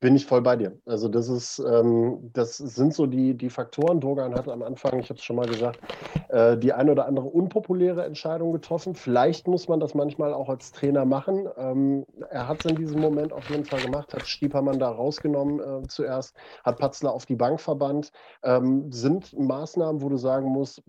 [0.00, 0.78] Bin ich voll bei dir.
[0.84, 3.98] Also das ist, ähm, das sind so die, die Faktoren.
[3.98, 5.80] Dogan hat am Anfang, ich habe es schon mal gesagt,
[6.28, 8.94] äh, die eine oder andere unpopuläre Entscheidung getroffen.
[8.94, 11.48] Vielleicht muss man das manchmal auch als Trainer machen.
[11.56, 15.60] Ähm, er hat es in diesem Moment auf jeden Fall gemacht, hat Stiepermann da rausgenommen
[15.60, 18.10] äh, zuerst, hat Patzler auf die Bank verbannt.
[18.42, 20.82] Ähm, sind Maßnahmen, wo du sagen musst,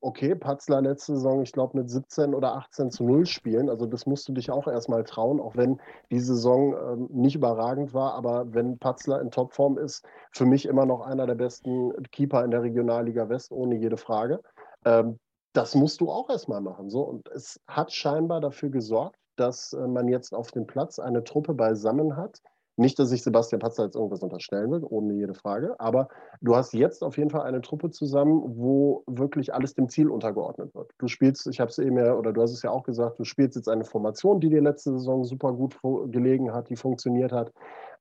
[0.00, 3.68] okay, Patzler letzte Saison, ich glaube, mit 17 oder 18 zu 0 spielen.
[3.68, 7.94] Also das musst du dich auch erstmal trauen, auch wenn die Saison ähm, nicht überragend
[7.94, 8.14] war.
[8.14, 12.50] Aber wenn Patzler in Topform ist, für mich immer noch einer der besten Keeper in
[12.50, 14.40] der Regionalliga West, ohne jede Frage.
[14.84, 15.18] Ähm,
[15.52, 16.88] das musst du auch erstmal machen.
[16.90, 17.02] So.
[17.02, 21.54] Und es hat scheinbar dafür gesorgt, dass äh, man jetzt auf dem Platz eine Truppe
[21.54, 22.40] beisammen hat,
[22.76, 26.08] nicht, dass ich Sebastian Patzer jetzt irgendwas unterstellen will, ohne jede Frage, aber
[26.40, 30.74] du hast jetzt auf jeden Fall eine Truppe zusammen, wo wirklich alles dem Ziel untergeordnet
[30.74, 30.90] wird.
[30.96, 33.24] Du spielst, ich habe es eben ja, oder du hast es ja auch gesagt, du
[33.24, 35.78] spielst jetzt eine Formation, die dir letzte Saison super gut
[36.10, 37.52] gelegen hat, die funktioniert hat.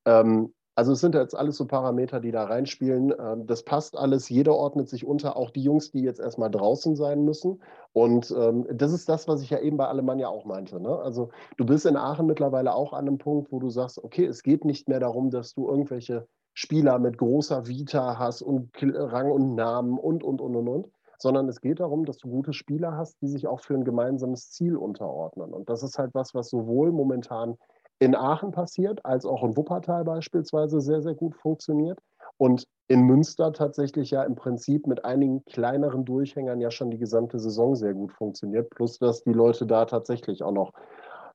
[0.06, 3.14] Ähm, also es sind jetzt alles so Parameter, die da reinspielen.
[3.20, 6.96] Ähm, das passt alles, jeder ordnet sich unter, auch die Jungs, die jetzt erstmal draußen
[6.96, 7.62] sein müssen.
[7.94, 10.80] Und ähm, das ist das, was ich ja eben bei Alemannia auch meinte.
[10.80, 10.98] Ne?
[10.98, 14.44] Also du bist in Aachen mittlerweile auch an einem Punkt, wo du sagst, okay, es
[14.44, 19.56] geht nicht mehr darum, dass du irgendwelche Spieler mit großer Vita hast und Rang und
[19.56, 20.88] Namen und, und, und, und, und,
[21.18, 24.52] sondern es geht darum, dass du gute Spieler hast, die sich auch für ein gemeinsames
[24.52, 25.54] Ziel unterordnen.
[25.54, 27.58] Und das ist halt was, was sowohl momentan
[28.02, 32.00] in Aachen passiert, als auch in Wuppertal beispielsweise sehr, sehr gut funktioniert.
[32.38, 37.38] Und in Münster tatsächlich ja im Prinzip mit einigen kleineren Durchhängern ja schon die gesamte
[37.38, 38.72] Saison sehr gut funktioniert.
[38.72, 40.74] Plus, dass die Leute da tatsächlich auch noch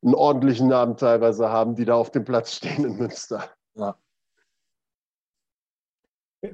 [0.02, 3.44] einen ordentlichen Namen teilweise haben, die da auf dem Platz stehen in Münster.
[3.76, 3.96] Ja.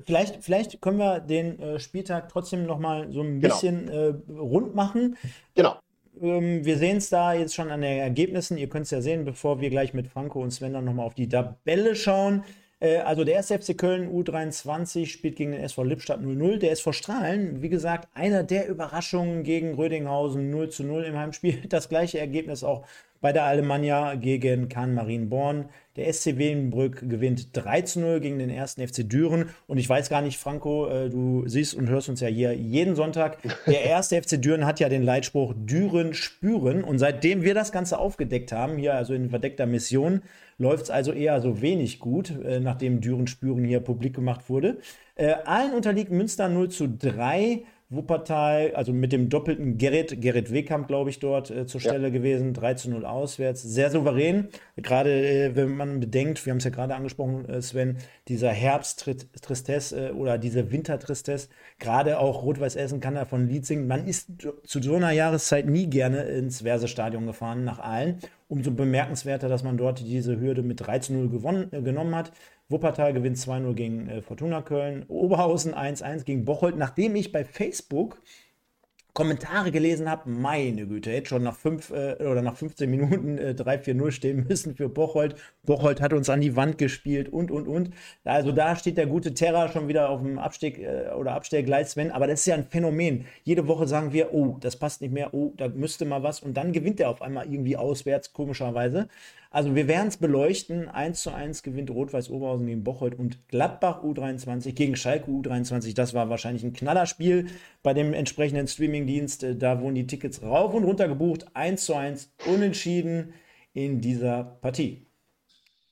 [0.05, 3.55] Vielleicht, vielleicht können wir den äh, Spieltag trotzdem noch mal so ein genau.
[3.55, 5.17] bisschen äh, rund machen.
[5.55, 5.79] Genau.
[6.21, 8.59] Ähm, wir sehen es da jetzt schon an den Ergebnissen.
[8.59, 11.15] Ihr könnt es ja sehen, bevor wir gleich mit Franco und Sven dann nochmal auf
[11.15, 12.45] die Tabelle schauen.
[12.81, 16.59] Äh, also der erste FC Köln U23 spielt gegen den SV Lippstadt 0-0.
[16.59, 21.63] Der SV Strahlen, wie gesagt, einer der Überraschungen gegen Rödinghausen 0 0 im Heimspiel.
[21.69, 22.85] Das gleiche Ergebnis auch
[23.21, 25.69] bei der Alemannia gegen Kahn Marienborn.
[25.97, 29.51] Der SC Welenbrück gewinnt 3 zu 0 gegen den ersten FC Düren.
[29.67, 32.97] Und ich weiß gar nicht, Franco, äh, du siehst und hörst uns ja hier jeden
[32.97, 33.37] Sonntag.
[33.67, 36.83] Der erste FC Düren hat ja den Leitspruch Düren spüren.
[36.83, 40.23] Und seitdem wir das Ganze aufgedeckt haben, hier also in verdeckter Mission,
[40.57, 44.79] läuft es also eher so wenig gut, äh, nachdem Düren spüren hier publik gemacht wurde.
[45.15, 47.65] Äh, allen unterliegt Münster 0 zu 3.
[47.93, 52.11] Wuppertal, also mit dem doppelten Gerrit, Gerrit Wehkamp, glaube ich, dort äh, zur Stelle ja.
[52.11, 54.49] gewesen, 3 zu 0 auswärts, sehr souverän.
[54.77, 60.09] Gerade äh, wenn man bedenkt, wir haben es ja gerade angesprochen, äh, Sven, dieser Herbst-Tristesse
[60.09, 63.87] äh, oder diese Winter-Tristesse, gerade auch Rot-Weiß Essen kann davon ein Lied singen.
[63.87, 64.31] Man ist
[64.65, 68.19] zu so einer Jahreszeit nie gerne ins Verse-Stadion gefahren, nach Aalen.
[68.49, 72.33] Umso bemerkenswerter, dass man dort diese Hürde mit 3 zu 0 gewonnen, äh, genommen hat.
[72.73, 75.05] Wuppertal gewinnt 2-0 gegen äh, Fortuna Köln.
[75.09, 76.77] Oberhausen 1-1 gegen Bocholt.
[76.77, 78.21] Nachdem ich bei Facebook
[79.15, 83.55] Kommentare gelesen habe, meine Güte, hätte schon nach fünf äh, oder nach 15 Minuten äh,
[83.55, 85.35] 3-4-0 stehen müssen für Bocholt.
[85.65, 87.91] Bocholt hat uns an die Wand gespielt und und und.
[88.25, 92.11] Also da steht der gute Terra schon wieder auf dem Abstieg äh, oder Abstellgleis, Sven.
[92.11, 93.27] Aber das ist ja ein Phänomen.
[93.45, 96.41] Jede Woche sagen wir, oh, das passt nicht mehr, oh, da müsste mal was.
[96.41, 99.09] Und dann gewinnt er auf einmal irgendwie auswärts, komischerweise.
[99.53, 100.89] Also wir werden es beleuchten.
[100.89, 105.95] 1 zu 1 gewinnt Rot-Weiß Oberhausen gegen Bocholt und Gladbach U23 gegen Schalke U23.
[105.95, 107.49] Das war wahrscheinlich ein Knallerspiel
[107.83, 109.45] bei dem entsprechenden Streamingdienst.
[109.59, 111.55] Da wurden die Tickets rauf und runter gebucht.
[111.55, 113.35] 1 zu 1 unentschieden
[113.75, 115.07] in dieser Partie.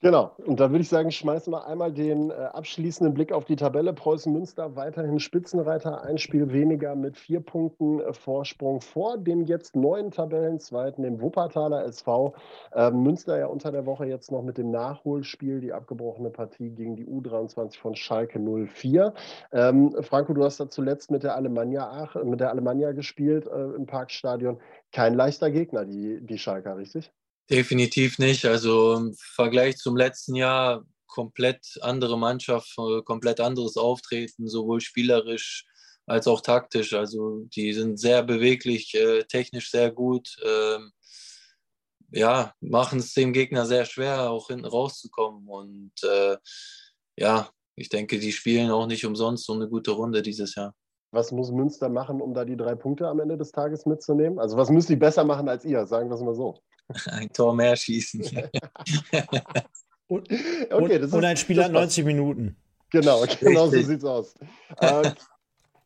[0.03, 3.57] Genau, und da würde ich sagen, schmeißen wir einmal den äh, abschließenden Blick auf die
[3.57, 3.93] Tabelle.
[3.93, 9.77] Preußen Münster weiterhin Spitzenreiter, ein Spiel weniger mit vier Punkten äh, Vorsprung vor dem jetzt
[9.77, 12.35] neuen Tabellenzweiten, dem Wuppertaler SV.
[12.73, 16.97] Äh, Münster ja unter der Woche jetzt noch mit dem Nachholspiel, die abgebrochene Partie gegen
[16.97, 19.13] die U23 von Schalke 04.
[19.53, 23.85] Ähm, Franco, du hast da zuletzt mit der Alemannia, mit der Alemannia gespielt äh, im
[23.85, 24.61] Parkstadion.
[24.93, 27.13] Kein leichter Gegner, die, die Schalker, richtig?
[27.51, 28.45] Definitiv nicht.
[28.45, 35.67] Also im Vergleich zum letzten Jahr komplett andere Mannschaft, äh, komplett anderes Auftreten, sowohl spielerisch
[36.07, 36.93] als auch taktisch.
[36.93, 40.37] Also die sind sehr beweglich, äh, technisch sehr gut.
[40.45, 40.93] Ähm,
[42.13, 45.49] ja, machen es dem Gegner sehr schwer, auch hinten rauszukommen.
[45.49, 46.37] Und äh,
[47.17, 50.75] ja, ich denke, die spielen auch nicht umsonst so eine gute Runde dieses Jahr.
[51.13, 54.39] Was muss Münster machen, um da die drei Punkte am Ende des Tages mitzunehmen?
[54.39, 55.87] Also was müssen die besser machen als ihr?
[55.87, 56.59] Sagen wir es mal so.
[57.11, 58.21] Ein Tor mehr schießen.
[60.09, 62.57] und, okay, und, und ein Spiel hat 90 Minuten.
[62.91, 64.35] Genau, genau so sieht es aus.
[64.79, 65.13] Äh,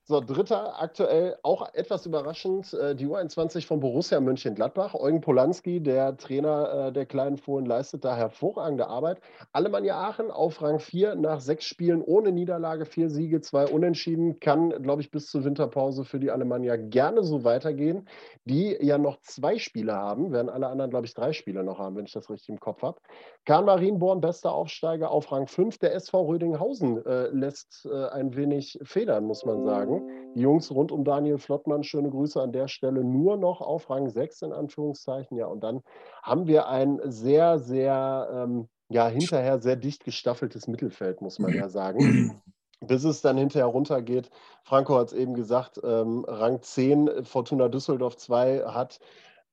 [0.07, 4.95] so, dritter aktuell auch etwas überraschend, äh, die U21 von Borussia Mönchengladbach.
[4.95, 9.23] Eugen Polanski, der Trainer äh, der kleinen Fohlen, leistet da hervorragende Arbeit.
[9.53, 14.41] Alemannia Aachen auf Rang 4 nach sechs Spielen ohne Niederlage, vier Siege, zwei Unentschieden.
[14.41, 18.07] Kann, glaube ich, bis zur Winterpause für die Alemannia gerne so weitergehen.
[18.45, 21.97] Die ja noch zwei Spiele haben, werden alle anderen, glaube ich, drei Spiele noch haben,
[21.97, 23.01] wenn ich das richtig im Kopf habe.
[23.47, 25.79] Kahn Marienborn, bester Aufsteiger auf Rang 5.
[25.79, 29.94] Der SV Rödinghausen äh, lässt äh, ein wenig federn, muss man sagen.
[30.35, 34.09] Die Jungs rund um Daniel Flottmann, schöne Grüße an der Stelle, nur noch auf Rang
[34.09, 35.37] 6 in Anführungszeichen.
[35.37, 35.83] Ja, und dann
[36.23, 41.69] haben wir ein sehr, sehr, ähm, ja, hinterher sehr dicht gestaffeltes Mittelfeld, muss man ja
[41.69, 42.41] sagen.
[42.81, 44.31] Bis es dann hinterher runtergeht.
[44.63, 48.99] Franco hat es eben gesagt, ähm, Rang 10, Fortuna Düsseldorf 2 hat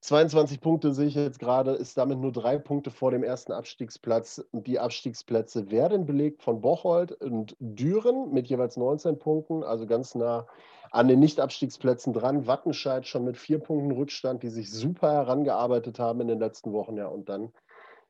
[0.01, 4.43] 22 Punkte sehe ich jetzt gerade, ist damit nur drei Punkte vor dem ersten Abstiegsplatz.
[4.51, 10.47] Die Abstiegsplätze werden belegt von Bocholt und Düren mit jeweils 19 Punkten, also ganz nah
[10.89, 12.47] an den Nicht-Abstiegsplätzen dran.
[12.47, 16.97] Wattenscheid schon mit vier Punkten Rückstand, die sich super herangearbeitet haben in den letzten Wochen.
[16.97, 17.51] Ja, und dann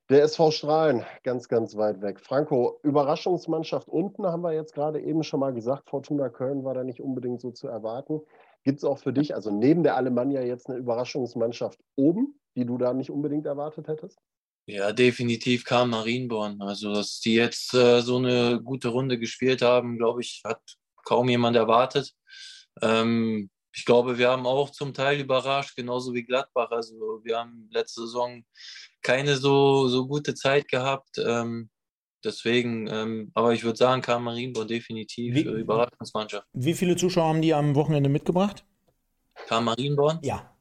[0.09, 2.19] der SV Strahlen, ganz, ganz weit weg.
[2.21, 5.89] Franco, Überraschungsmannschaft unten haben wir jetzt gerade eben schon mal gesagt.
[5.89, 8.21] Fortuna Köln war da nicht unbedingt so zu erwarten.
[8.63, 12.77] Gibt es auch für dich, also neben der Alemannia jetzt eine Überraschungsmannschaft oben, die du
[12.77, 14.19] da nicht unbedingt erwartet hättest?
[14.67, 16.61] Ja, definitiv kam Marienborn.
[16.61, 20.61] Also, dass die jetzt äh, so eine gute Runde gespielt haben, glaube ich, hat
[21.03, 22.13] kaum jemand erwartet.
[22.81, 26.69] Ähm, ich glaube, wir haben auch zum Teil überrascht, genauso wie Gladbach.
[26.71, 28.43] Also, wir haben letzte Saison
[29.01, 31.17] keine so, so gute Zeit gehabt.
[31.17, 31.69] Ähm,
[32.23, 36.47] Deswegen, ähm, aber ich würde sagen, Karl Marienborn definitiv wie, Überraschungsmannschaft.
[36.53, 38.63] Wie viele Zuschauer haben die am Wochenende mitgebracht?
[39.47, 40.19] Karl Marienborn?
[40.21, 40.55] Ja.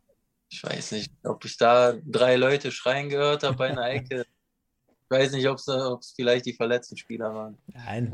[0.48, 4.24] Ich weiß nicht, ob ich da drei Leute schreien gehört habe bei einer Ecke.
[5.04, 7.58] Ich weiß nicht, ob es vielleicht die verletzten Spieler waren.
[7.66, 8.12] Nein,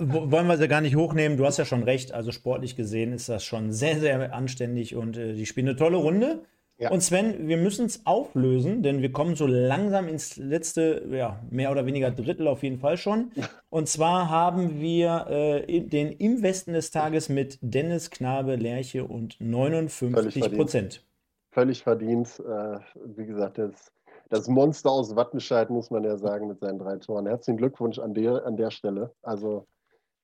[0.00, 1.36] wollen wir sie gar nicht hochnehmen.
[1.36, 2.12] Du hast ja schon recht.
[2.12, 5.96] Also sportlich gesehen ist das schon sehr, sehr anständig und äh, die spielen eine tolle
[5.96, 6.44] Runde.
[6.76, 6.90] Ja.
[6.90, 11.70] Und Sven, wir müssen es auflösen, denn wir kommen so langsam ins letzte, ja, mehr
[11.70, 13.30] oder weniger Drittel auf jeden Fall schon.
[13.70, 19.40] Und zwar haben wir äh, den im Westen des Tages mit Dennis Knabe Lerche und
[19.40, 21.06] 59 Prozent.
[21.52, 22.40] Völlig verdient.
[22.40, 22.78] Äh,
[23.16, 23.92] wie gesagt, das,
[24.28, 27.26] das Monster aus Wattenscheid, muss man ja sagen, mit seinen drei Toren.
[27.26, 29.12] Herzlichen Glückwunsch an der, an der Stelle.
[29.22, 29.66] Also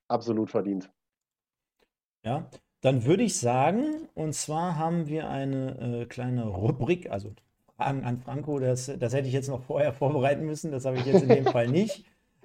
[0.08, 0.90] absolut verdient.
[2.24, 2.50] Ja,
[2.80, 7.32] dann würde ich sagen, und zwar haben wir eine äh, kleine Rubrik, also
[7.76, 11.06] Fragen an Franco, das, das hätte ich jetzt noch vorher vorbereiten müssen, das habe ich
[11.06, 12.04] jetzt in dem Fall nicht.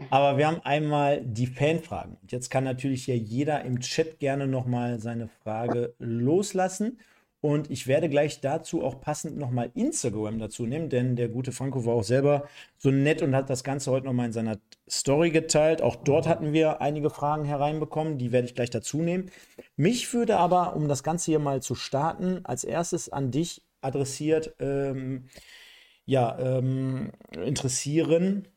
[0.10, 2.18] Aber wir haben einmal die Fanfragen.
[2.28, 7.00] Jetzt kann natürlich hier jeder im Chat gerne nochmal seine Frage loslassen.
[7.46, 11.86] Und ich werde gleich dazu auch passend nochmal Instagram dazu nehmen, denn der gute Franco
[11.86, 12.48] war auch selber
[12.80, 14.58] so nett und hat das Ganze heute nochmal in seiner
[14.90, 15.84] Story geteilt.
[15.84, 19.30] Auch dort hatten wir einige Fragen hereinbekommen, die werde ich gleich dazu nehmen.
[19.76, 24.56] Mich würde aber, um das Ganze hier mal zu starten, als erstes an dich adressiert,
[24.58, 25.26] ähm,
[26.06, 28.48] ja, ähm, interessieren,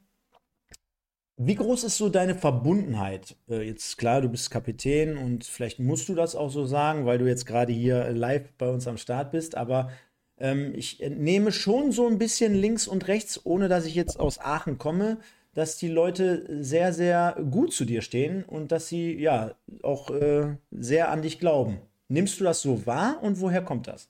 [1.38, 3.36] wie groß ist so deine Verbundenheit?
[3.48, 7.18] Äh, jetzt klar, du bist Kapitän und vielleicht musst du das auch so sagen, weil
[7.18, 9.90] du jetzt gerade hier live bei uns am Start bist, aber
[10.38, 14.40] ähm, ich nehme schon so ein bisschen links und rechts, ohne dass ich jetzt aus
[14.40, 15.18] Aachen komme,
[15.54, 20.56] dass die Leute sehr, sehr gut zu dir stehen und dass sie ja auch äh,
[20.72, 21.78] sehr an dich glauben.
[22.08, 24.08] Nimmst du das so wahr und woher kommt das?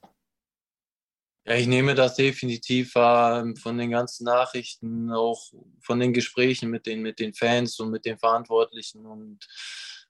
[1.49, 5.41] Ja, ich nehme das definitiv wahr ähm, von den ganzen Nachrichten, auch
[5.81, 9.39] von den Gesprächen mit den, mit den Fans und mit den Verantwortlichen und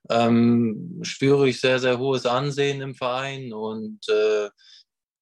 [0.09, 4.49] ähm, spüre ich sehr, sehr hohes Ansehen im Verein und äh,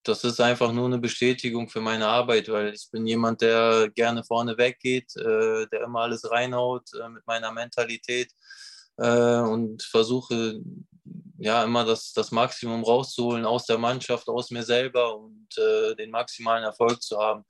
[0.01, 4.23] das ist einfach nur eine Bestätigung für meine Arbeit, weil ich bin jemand, der gerne
[4.23, 8.31] vorne weggeht, äh, der immer alles reinhaut äh, mit meiner Mentalität
[8.97, 10.61] äh, und versuche
[11.37, 16.11] ja immer das, das Maximum rauszuholen aus der Mannschaft, aus mir selber und äh, den
[16.11, 17.45] maximalen Erfolg zu haben.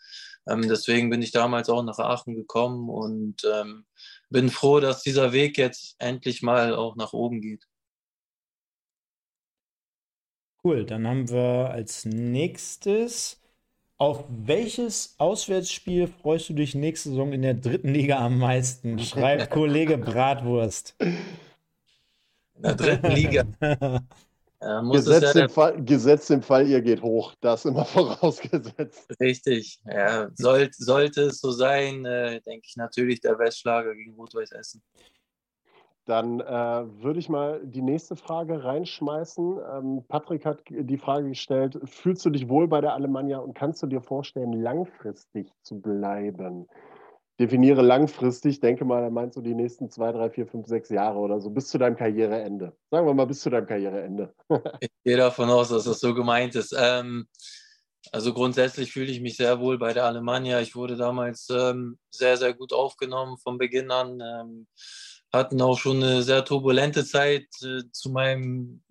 [0.47, 3.85] Ähm, deswegen bin ich damals auch nach Aachen gekommen und ähm,
[4.29, 7.65] bin froh, dass dieser Weg jetzt endlich mal auch nach oben geht.
[10.63, 13.41] Cool, dann haben wir als nächstes,
[13.97, 18.99] auf welches Auswärtsspiel freust du dich nächste Saison in der dritten Liga am meisten?
[18.99, 20.95] Schreibt Kollege Bratwurst.
[22.57, 23.43] In der dritten Liga.
[24.59, 27.35] Ja, Gesetz, ja im Fall, Gesetz im Fall, ihr geht hoch.
[27.41, 29.07] Das immer vorausgesetzt.
[29.19, 29.79] Richtig.
[29.85, 34.81] Ja, soll, sollte es so sein, äh, denke ich natürlich der Westschlager gegen Rot-Weiß Essen.
[36.05, 36.45] Dann äh,
[37.03, 39.59] würde ich mal die nächste Frage reinschmeißen.
[39.73, 43.83] Ähm, Patrick hat die Frage gestellt: Fühlst du dich wohl bei der Alemannia und kannst
[43.83, 46.67] du dir vorstellen, langfristig zu bleiben?
[47.39, 51.19] Definiere langfristig, denke mal, er meint so die nächsten zwei, drei, vier, fünf, sechs Jahre
[51.19, 52.75] oder so, bis zu deinem Karriereende.
[52.89, 54.33] Sagen wir mal, bis zu deinem Karriereende.
[54.79, 56.75] ich gehe davon aus, dass das so gemeint ist.
[56.77, 57.27] Ähm,
[58.11, 60.61] also grundsätzlich fühle ich mich sehr wohl bei der Alemannia.
[60.61, 64.19] Ich wurde damals ähm, sehr, sehr gut aufgenommen von Beginn an.
[64.21, 64.67] Ähm,
[65.31, 68.81] hatten auch schon eine sehr turbulente Zeit äh, zu meinem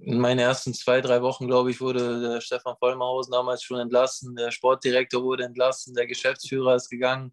[0.00, 4.50] in meinen ersten zwei, drei Wochen, glaube ich, wurde Stefan Vollmausen damals schon entlassen, der
[4.50, 7.32] Sportdirektor wurde entlassen, der Geschäftsführer ist gegangen.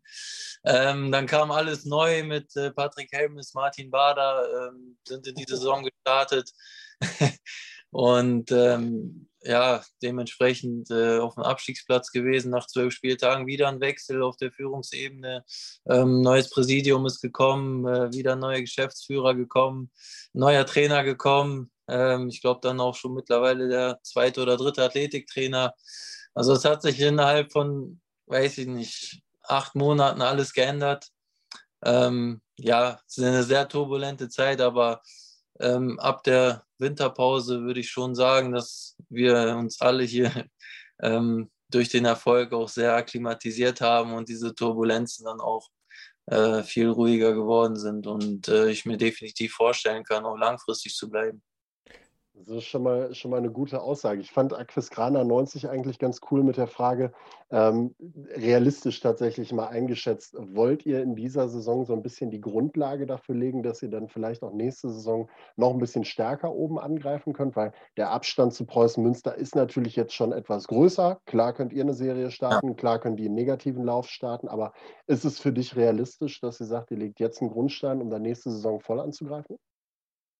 [0.65, 5.45] Ähm, dann kam alles neu mit äh, Patrick Helmes, Martin Bader, ähm, sind in die
[5.47, 6.51] Saison gestartet.
[7.91, 14.23] Und ähm, ja, dementsprechend äh, auf dem Abstiegsplatz gewesen, nach zwölf Spieltagen wieder ein Wechsel
[14.23, 15.45] auf der Führungsebene.
[15.87, 19.91] Ähm, neues Präsidium ist gekommen, äh, wieder ein neuer Geschäftsführer gekommen,
[20.33, 21.71] neuer Trainer gekommen.
[21.87, 25.73] Ähm, ich glaube dann auch schon mittlerweile der zweite oder dritte Athletiktrainer.
[26.33, 31.09] Also es hat sich innerhalb von, weiß ich nicht, acht Monaten alles geändert.
[31.83, 35.01] Ähm, ja, es ist eine sehr turbulente Zeit, aber
[35.59, 40.31] ähm, ab der Winterpause würde ich schon sagen, dass wir uns alle hier
[41.01, 45.69] ähm, durch den Erfolg auch sehr akklimatisiert haben und diese Turbulenzen dann auch
[46.27, 51.09] äh, viel ruhiger geworden sind und äh, ich mir definitiv vorstellen kann, auch langfristig zu
[51.09, 51.43] bleiben.
[52.37, 54.19] Das ist schon mal, schon mal eine gute Aussage.
[54.19, 57.13] Ich fand Aquisgrana 90 eigentlich ganz cool mit der Frage,
[57.49, 57.95] ähm,
[58.35, 60.35] realistisch tatsächlich mal eingeschätzt.
[60.37, 64.09] Wollt ihr in dieser Saison so ein bisschen die Grundlage dafür legen, dass ihr dann
[64.09, 67.55] vielleicht auch nächste Saison noch ein bisschen stärker oben angreifen könnt?
[67.55, 71.21] Weil der Abstand zu Preußen Münster ist natürlich jetzt schon etwas größer.
[71.25, 74.73] Klar könnt ihr eine Serie starten, klar könnt ihr einen negativen Lauf starten, aber
[75.07, 78.23] ist es für dich realistisch, dass ihr sagt, ihr legt jetzt einen Grundstein, um dann
[78.23, 79.57] nächste Saison voll anzugreifen?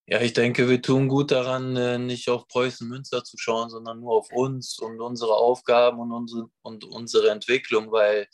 [0.08, 4.02] Ja, ich denke, wir tun gut daran, äh, nicht auf Preußen Münster zu schauen, sondern
[4.02, 8.28] nur auf uns und unsere Aufgaben und unsere, und unsere Entwicklung, weil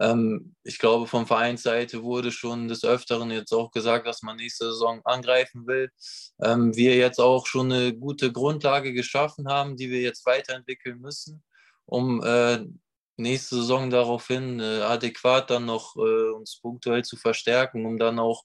[0.00, 4.72] ähm, ich glaube, von Vereinsseite wurde schon des Öfteren jetzt auch gesagt, dass man nächste
[4.72, 5.90] Saison angreifen will.
[6.42, 11.42] Ähm, wir jetzt auch schon eine gute Grundlage geschaffen haben, die wir jetzt weiterentwickeln müssen,
[11.84, 12.64] um äh,
[13.18, 18.44] nächste Saison daraufhin äh, adäquat dann noch äh, uns punktuell zu verstärken, um dann auch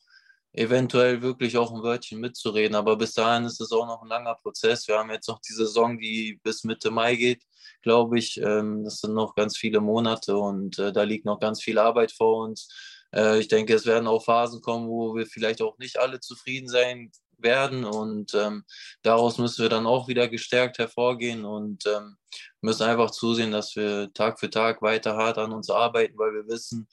[0.53, 2.75] eventuell wirklich auch ein Wörtchen mitzureden.
[2.75, 4.87] Aber bis dahin ist es auch noch ein langer Prozess.
[4.87, 7.43] Wir haben jetzt noch die Saison, die bis Mitte Mai geht,
[7.81, 8.37] glaube ich.
[8.41, 12.11] Ähm, das sind noch ganz viele Monate und äh, da liegt noch ganz viel Arbeit
[12.11, 12.69] vor uns.
[13.13, 16.67] Äh, ich denke, es werden auch Phasen kommen, wo wir vielleicht auch nicht alle zufrieden
[16.67, 18.63] sein werden und ähm,
[19.03, 22.17] daraus müssen wir dann auch wieder gestärkt hervorgehen und ähm,
[22.61, 26.47] müssen einfach zusehen, dass wir Tag für Tag weiter hart an uns arbeiten, weil wir
[26.47, 26.87] wissen,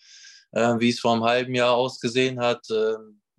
[0.52, 2.66] äh, wie es vor einem halben Jahr ausgesehen hat.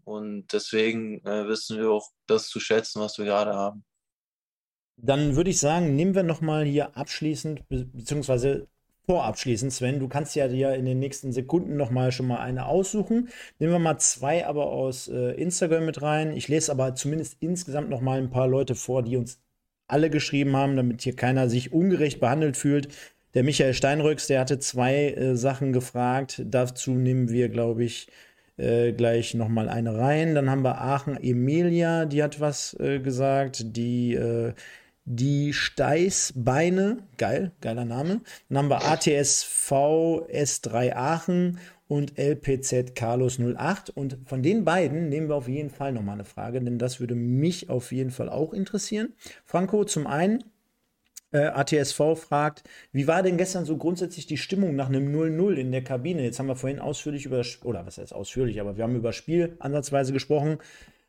[0.06, 3.84] Und deswegen äh, wissen wir auch das zu schätzen, was wir gerade haben.
[4.98, 8.68] Dann würde ich sagen, nehmen wir nochmal hier abschließend, be beziehungsweise
[9.06, 13.30] vorabschließend, Sven, du kannst ja dir in den nächsten Sekunden nochmal schon mal eine aussuchen.
[13.60, 16.36] Nehmen wir mal zwei aber aus äh, Instagram mit rein.
[16.36, 19.40] Ich lese aber zumindest insgesamt nochmal ein paar Leute vor, die uns
[19.88, 22.88] alle geschrieben haben, damit hier keiner sich ungerecht behandelt fühlt.
[23.36, 26.42] Der Michael Steinrücks, der hatte zwei äh, Sachen gefragt.
[26.46, 28.08] Dazu nehmen wir, glaube ich,
[28.58, 30.36] äh, gleich nochmal eine rein.
[30.36, 33.76] Dann haben wir Aachen Emilia, die hat was äh, gesagt.
[33.76, 34.54] Die, äh,
[35.06, 38.22] die Steißbeine, geil, geiler Name.
[38.50, 43.92] Dann haben wir ATSV S3 Aachen und LPZ Carlos 08.
[43.92, 47.16] Und von den beiden nehmen wir auf jeden Fall nochmal eine Frage, denn das würde
[47.16, 49.14] mich auf jeden Fall auch interessieren.
[49.46, 50.44] Franco, zum einen,
[51.36, 52.64] äh, ATSV fragt,
[52.94, 56.24] wie war denn gestern so grundsätzlich die Stimmung nach einem 0-0 in der Kabine?
[56.24, 59.58] Jetzt haben wir vorhin ausführlich über, oder was heißt ausführlich, aber wir haben über Spiel
[59.60, 60.60] ansatzweise gesprochen.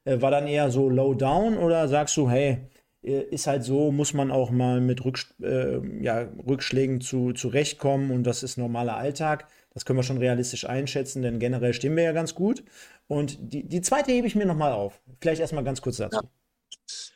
[0.05, 2.59] Äh, war dann eher so low down oder sagst du, hey,
[3.05, 8.11] äh, ist halt so, muss man auch mal mit Rücks äh, ja, Rückschlägen zu, zurechtkommen
[8.11, 9.47] und das ist normaler Alltag.
[9.75, 12.65] Das können wir schon realistisch einschätzen, denn generell stehen wir ja ganz gut.
[13.07, 15.01] Und die, die zweite hebe ich mir nochmal auf.
[15.21, 16.21] Vielleicht erstmal ganz kurz dazu.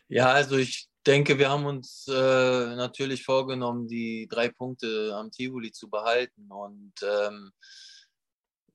[0.09, 5.73] Ja also ich denke, wir haben uns äh, natürlich vorgenommen, die drei Punkte am Tivoli
[5.73, 6.51] zu behalten.
[6.51, 7.53] Und ähm,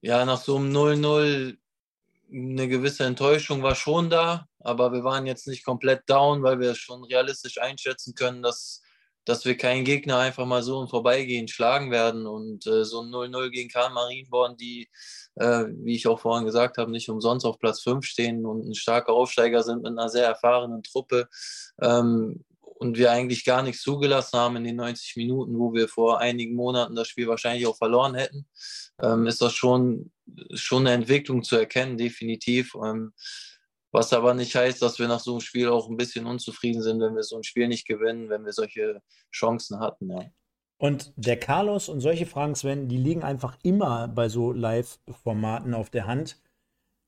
[0.01, 1.57] ja, nach so einem 0-0
[2.31, 6.73] eine gewisse Enttäuschung war schon da, aber wir waren jetzt nicht komplett down, weil wir
[6.73, 8.81] schon realistisch einschätzen können, dass,
[9.25, 12.25] dass wir keinen Gegner einfach mal so im Vorbeigehen schlagen werden.
[12.25, 14.89] Und äh, so ein 0-0 gegen Karl Marienborn, die,
[15.35, 18.75] äh, wie ich auch vorhin gesagt habe, nicht umsonst auf Platz 5 stehen und ein
[18.75, 21.27] starker Aufsteiger sind mit einer sehr erfahrenen Truppe.
[21.81, 22.43] Ähm,
[22.77, 26.55] und wir eigentlich gar nichts zugelassen haben in den 90 Minuten, wo wir vor einigen
[26.55, 28.47] Monaten das Spiel wahrscheinlich auch verloren hätten,
[29.01, 30.11] ähm, ist das schon,
[30.53, 32.75] schon eine Entwicklung zu erkennen, definitiv.
[32.75, 33.13] Ähm,
[33.91, 36.99] was aber nicht heißt, dass wir nach so einem Spiel auch ein bisschen unzufrieden sind,
[36.99, 39.01] wenn wir so ein Spiel nicht gewinnen, wenn wir solche
[39.33, 40.11] Chancen hatten.
[40.11, 40.25] Ja.
[40.77, 45.89] Und der Carlos und solche Fragen, Sven, die liegen einfach immer bei so Live-Formaten auf
[45.89, 46.41] der Hand.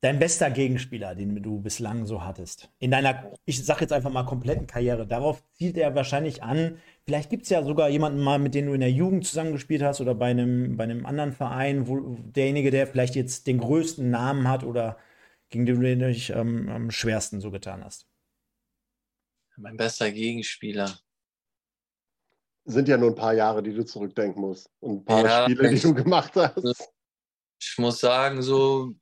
[0.02, 4.26] Dein bester Gegenspieler, den du bislang so hattest, in deiner, ich sag jetzt einfach mal,
[4.26, 6.78] kompletten Karriere, darauf zielt er wahrscheinlich an.
[7.04, 10.00] Vielleicht gibt es ja sogar jemanden mal, mit dem du in der Jugend zusammengespielt hast
[10.00, 14.48] oder bei einem, bei einem anderen Verein, wo derjenige, der vielleicht jetzt den größten Namen
[14.48, 14.98] hat oder
[15.50, 18.08] gegen den du dich ähm, am schwersten so getan hast.
[19.56, 21.00] Mein bester Gegenspieler.
[22.70, 24.70] Sind ja nur ein paar Jahre, die du zurückdenken musst.
[24.80, 26.92] Und ein paar ja, Spiele, die du gemacht hast.
[27.60, 28.94] Ich muss sagen, so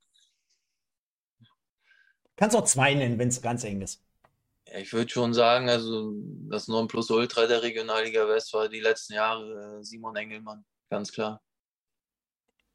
[2.35, 4.03] Kannst auch zwei nennen, wenn es ganz eng ist.
[4.77, 6.13] Ich würde schon sagen, also
[6.49, 11.41] das Nonplusultra der Regionalliga West war die letzten Jahre äh, Simon Engelmann, ganz klar.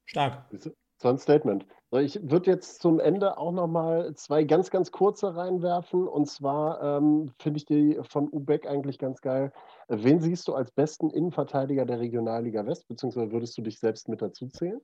[0.05, 0.49] Stark.
[0.97, 1.65] So ein Statement.
[1.99, 6.07] Ich würde jetzt zum Ende auch nochmal zwei ganz, ganz kurze reinwerfen.
[6.07, 9.51] Und zwar ähm, finde ich die von Ubek eigentlich ganz geil.
[9.89, 14.21] Wen siehst du als besten Innenverteidiger der Regionalliga West, beziehungsweise würdest du dich selbst mit
[14.21, 14.79] dazu zählen?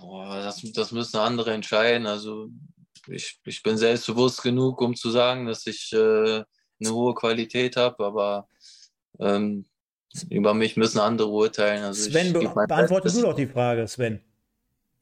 [0.00, 2.06] Boah, das, das müssen andere entscheiden.
[2.06, 2.50] Also
[3.08, 6.44] ich, ich bin selbstbewusst genug, um zu sagen, dass ich äh,
[6.80, 8.48] eine hohe Qualität habe, aber
[9.18, 9.66] ähm,
[10.30, 11.82] über mich müssen andere urteilen.
[11.82, 14.20] Also Sven, be beantwortest du doch die Frage, Sven.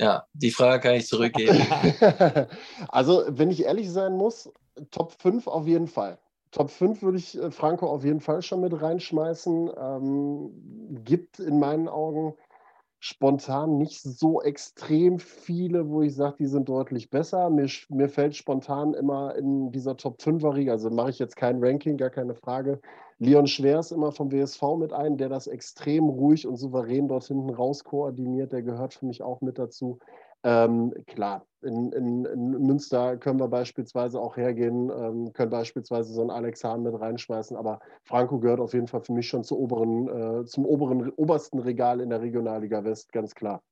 [0.01, 1.61] Ja, die Frage kann ich zurückgeben.
[2.89, 4.51] also, wenn ich ehrlich sein muss,
[4.91, 6.19] Top 5 auf jeden Fall.
[6.51, 9.71] Top 5 würde ich äh, Franco auf jeden Fall schon mit reinschmeißen.
[9.77, 12.35] Ähm, gibt in meinen Augen
[13.05, 17.51] spontan nicht so extrem viele, wo ich sage, die sind deutlich besser.
[17.51, 21.63] Mir, mir fällt spontan immer in dieser Top 5er Riege, also mache ich jetzt kein
[21.63, 22.81] Ranking, gar keine Frage.
[23.19, 27.51] Leon Schwers immer vom WSV mit ein, der das extrem ruhig und souverän dort hinten
[27.51, 28.53] raus koordiniert.
[28.53, 29.99] Der gehört für mich auch mit dazu.
[30.45, 36.21] Ähm, klar, in, in, in, Münster können wir beispielsweise auch hergehen, ähm, können beispielsweise so
[36.21, 40.09] einen Alex Hahn mit reinschmeißen, aber Franco gehört auf jeden Fall für mich schon oberen,
[40.09, 43.63] äh, zum oberen, obersten Regal in der Regionalliga West, ganz klar.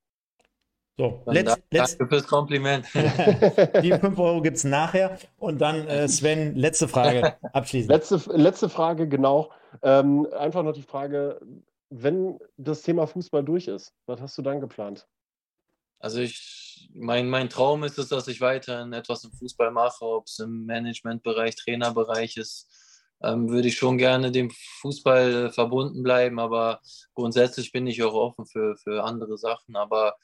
[0.97, 2.87] So, let's, let's, danke fürs Kompliment.
[3.83, 5.16] Die 5 Euro gibt es nachher.
[5.39, 7.91] Und dann, äh, Sven, letzte Frage abschließend.
[7.91, 9.51] Letzte, letzte Frage, genau.
[9.83, 11.41] Ähm, einfach noch die Frage,
[11.89, 15.09] wenn das Thema Fußball durch ist, was hast du dann geplant?
[16.01, 20.26] Also ich, mein, mein Traum ist es, dass ich weiterhin etwas im Fußball mache, ob
[20.26, 22.68] es im Managementbereich, Trainerbereich ist,
[23.22, 26.80] ähm, würde ich schon gerne dem Fußball verbunden bleiben, aber
[27.14, 29.76] grundsätzlich bin ich auch offen für, für andere Sachen.
[29.76, 30.16] Aber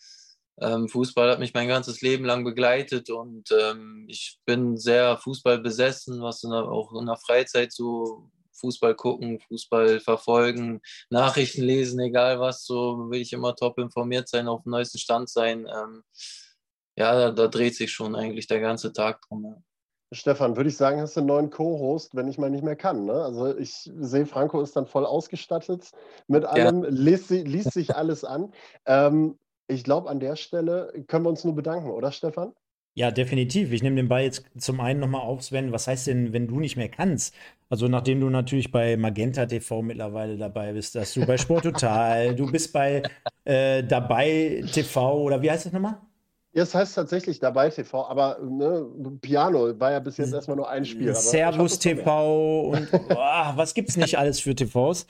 [0.59, 5.59] ähm, Fußball hat mich mein ganzes Leben lang begleitet und ähm, ich bin sehr Fußball
[5.59, 10.81] besessen, was in der, auch in der Freizeit so Fußball gucken, Fußball verfolgen,
[11.11, 15.29] Nachrichten lesen, egal was, so will ich immer top informiert sein, auf dem neuesten Stand
[15.29, 15.67] sein.
[15.67, 16.03] Ähm,
[16.99, 19.45] ja, da, da, dreht sich schon eigentlich der ganze Tag drum.
[19.45, 19.57] Ja.
[20.13, 23.07] Stefan, würde ich sagen, hast du einen neuen Co-Host, wenn ich mal nicht mehr kann.
[23.07, 23.13] Ne?
[23.13, 25.91] Also ich sehe, Franco ist dann voll ausgestattet
[26.29, 26.91] mit allem, ja.
[26.91, 28.53] liest, liest, sich alles an.
[28.87, 29.39] Ähm,
[29.69, 32.55] ich glaube, an der Stelle können wir uns nur bedanken, oder Stefan?
[32.97, 33.73] Ja, definitiv.
[33.73, 35.71] Ich nehme den Ball jetzt zum einen nochmal auf, Sven.
[35.71, 37.35] Was heißt denn, wenn du nicht mehr kannst?
[37.69, 42.35] Also, nachdem du natürlich bei Magenta TV mittlerweile dabei bist, dass du bei Sport Total,
[42.35, 43.03] du bist bei
[43.45, 45.99] äh, Dabei TV oder wie heißt das nochmal?
[46.55, 48.87] Ja, es heißt tatsächlich Dabei TV, aber ne,
[49.21, 51.15] Piano war ja bis jetzt erstmal nur ein Spiel.
[51.15, 55.07] Servus TV und oh, was gibt's nicht alles für TVs?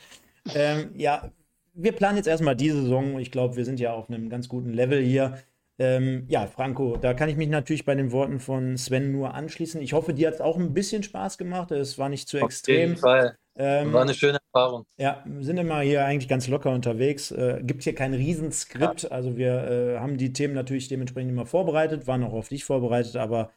[0.56, 1.30] Ähm, ja,
[1.72, 3.20] wir planen jetzt erstmal diese Saison.
[3.20, 5.38] Ich glaube, wir sind ja auf einem ganz guten Level hier.
[5.78, 9.80] Ähm, ja, Franco, da kann ich mich natürlich bei den Worten von Sven nur anschließen.
[9.82, 11.70] Ich hoffe, dir hat es auch ein bisschen Spaß gemacht.
[11.70, 12.74] Es war nicht zu Auf extrem.
[12.74, 13.36] Auf jeden Fall.
[13.58, 14.84] Ähm, war eine schöne Erfahrung.
[14.98, 17.30] Ja, sind immer hier eigentlich ganz locker unterwegs.
[17.30, 19.02] Äh, gibt hier kein Riesenskript.
[19.04, 19.10] Ja.
[19.10, 23.16] Also wir äh, haben die Themen natürlich dementsprechend immer vorbereitet, waren auch auf dich vorbereitet,
[23.16, 23.52] aber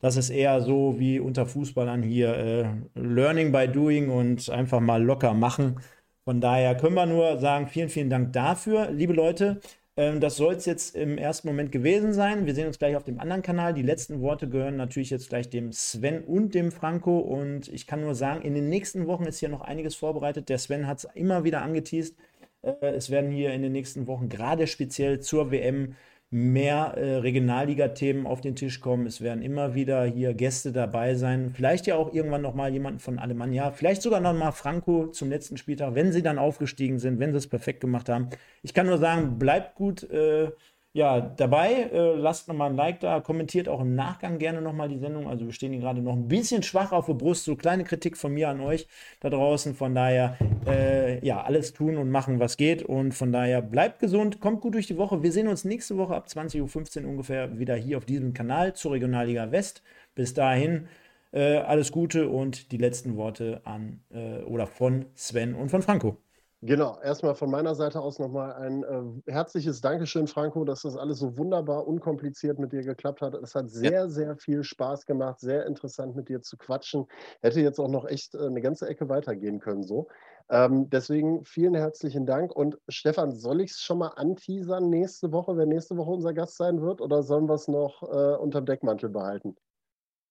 [0.00, 2.64] Das ist eher so wie unter Fußballern hier äh,
[3.00, 5.80] Learning by Doing und einfach mal locker machen.
[6.24, 9.60] Von daher können wir nur sagen, vielen, vielen Dank dafür, liebe Leute.
[9.96, 12.46] Ähm, das soll es jetzt im ersten Moment gewesen sein.
[12.46, 13.74] Wir sehen uns gleich auf dem anderen Kanal.
[13.74, 17.18] Die letzten Worte gehören natürlich jetzt gleich dem Sven und dem Franco.
[17.18, 20.48] Und ich kann nur sagen, in den nächsten Wochen ist hier noch einiges vorbereitet.
[20.48, 22.16] Der Sven hat es immer wieder angeteased.
[22.62, 25.94] Äh, es werden hier in den nächsten Wochen gerade speziell zur WM
[26.32, 29.06] mehr äh, Regionalliga-Themen auf den Tisch kommen.
[29.06, 31.52] Es werden immer wieder hier Gäste dabei sein.
[31.54, 33.70] Vielleicht ja auch irgendwann nochmal jemanden von Alemannia.
[33.70, 37.48] Vielleicht sogar nochmal Franco zum letzten Spieltag, wenn sie dann aufgestiegen sind, wenn sie es
[37.48, 38.30] perfekt gemacht haben.
[38.62, 40.50] Ich kann nur sagen, bleibt gut äh,
[40.94, 41.88] ja, dabei.
[41.90, 45.26] Äh, lasst nochmal ein Like da, kommentiert auch im Nachgang gerne nochmal die Sendung.
[45.26, 47.44] Also wir stehen hier gerade noch ein bisschen schwach auf der Brust.
[47.44, 48.86] So kleine Kritik von mir an euch
[49.20, 49.74] da draußen.
[49.74, 50.36] Von daher,
[50.66, 52.82] äh, ja, alles tun und machen, was geht.
[52.82, 55.22] Und von daher bleibt gesund, kommt gut durch die Woche.
[55.22, 58.92] Wir sehen uns nächste Woche ab 20.15 Uhr ungefähr wieder hier auf diesem Kanal zur
[58.92, 59.82] Regionalliga West.
[60.14, 60.88] Bis dahin.
[61.32, 66.18] Äh, alles Gute und die letzten Worte an äh, oder von Sven und von Franco.
[66.64, 71.18] Genau, erstmal von meiner Seite aus nochmal ein äh, herzliches Dankeschön, Franco, dass das alles
[71.18, 73.34] so wunderbar unkompliziert mit dir geklappt hat.
[73.34, 74.08] Es hat sehr, ja.
[74.08, 77.08] sehr viel Spaß gemacht, sehr interessant mit dir zu quatschen.
[77.40, 80.06] Hätte jetzt auch noch echt äh, eine ganze Ecke weitergehen können so.
[80.50, 82.54] Ähm, deswegen vielen herzlichen Dank.
[82.54, 86.56] Und Stefan, soll ich es schon mal anteasern nächste Woche, wer nächste Woche unser Gast
[86.58, 89.56] sein wird, oder sollen wir es noch äh, unterm Deckmantel behalten?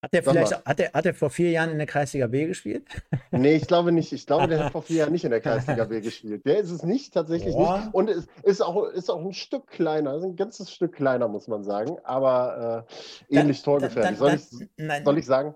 [0.02, 2.88] Hat er vielleicht, hat er, hat er vor vier Jahren in der Kreisliga B gespielt?
[3.32, 4.12] Nee, ich glaube nicht.
[4.12, 6.46] Ich glaube, der hat vor vier Jahren nicht in der Kreisliga B gespielt.
[6.46, 7.78] Der ist es nicht, tatsächlich Boah.
[7.78, 7.94] nicht.
[7.94, 11.48] Und ist, ist, auch, ist auch ein Stück kleiner, ist ein ganzes Stück kleiner, muss
[11.48, 11.98] man sagen.
[12.04, 12.86] Aber
[13.30, 14.20] äh, ähnlich da, torgefährlich.
[14.20, 15.56] Da, da, soll, ich, soll ich sagen?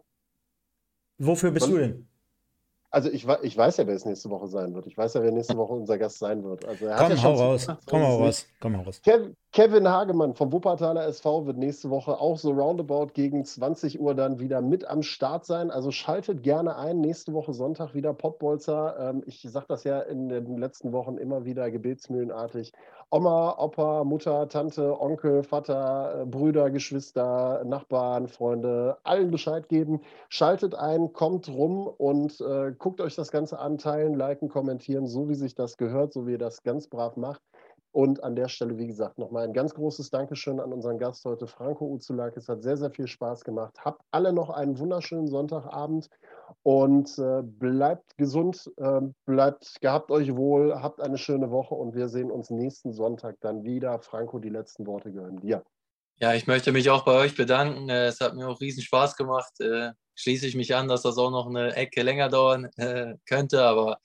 [1.18, 2.08] Wofür bist soll, du denn?
[2.96, 4.88] Also ich, ich weiß ja, wer es nächste Woche sein wird.
[4.88, 6.64] Ich weiß ja, wer nächste Woche unser Gast sein wird.
[6.64, 7.68] Also komm, ja hau raus.
[7.88, 8.48] komm, hau raus.
[8.62, 9.02] Komm, hau raus.
[9.52, 14.40] Kevin Hagemann vom Wuppertaler SV wird nächste Woche auch so roundabout gegen 20 Uhr dann
[14.40, 15.72] wieder mit am Start sein.
[15.72, 17.02] Also schaltet gerne ein.
[17.02, 18.96] Nächste Woche Sonntag wieder Pottbolzer.
[18.98, 22.72] Ähm, ich sage das ja in den letzten Wochen immer wieder gebetsmühlenartig.
[23.16, 30.02] Oma, Opa, Mutter, Tante, Onkel, Vater, äh, Brüder, Geschwister, Nachbarn, Freunde, allen Bescheid geben.
[30.28, 35.30] Schaltet ein, kommt rum und äh, guckt euch das Ganze an, teilen, liken, kommentieren, so
[35.30, 37.42] wie sich das gehört, so wie ihr das ganz brav macht.
[37.94, 41.48] Und an der Stelle, wie gesagt, nochmal ein ganz großes Dankeschön an unseren Gast heute,
[41.48, 42.36] Franco Uzulak.
[42.36, 43.80] Es hat sehr, sehr viel Spaß gemacht.
[43.86, 46.10] Habt alle noch einen wunderschönen Sonntagabend
[46.64, 52.10] und äh, bleibt gesund, äh, bleibt, gehabt euch wohl, habt eine schöne Woche und wir
[52.10, 54.00] sehen uns nächsten Sonntag dann wieder.
[54.00, 55.64] Franco, die letzten Worte gehören dir.
[56.18, 57.90] Ja, ich möchte mich auch bei euch bedanken.
[57.90, 59.60] Äh, es hat mir auch riesen Spaß gemacht.
[59.60, 63.64] Äh, schließe ich mich an, dass das auch noch eine Ecke länger dauern äh, könnte,
[63.64, 64.00] aber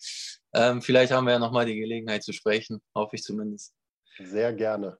[0.53, 3.73] ähm, vielleicht haben wir ja nochmal die Gelegenheit zu sprechen, hoffe ich zumindest.
[4.19, 4.99] Sehr gerne.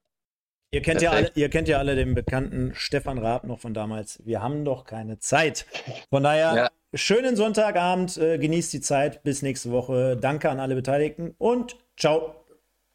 [0.73, 4.25] Ihr kennt, ja alle, ihr kennt ja alle den bekannten Stefan Raab noch von damals.
[4.25, 5.65] Wir haben doch keine Zeit.
[6.09, 6.69] Von daher, ja.
[6.93, 9.21] schönen Sonntagabend, äh, genießt die Zeit.
[9.23, 10.15] Bis nächste Woche.
[10.15, 12.45] Danke an alle Beteiligten und ciao.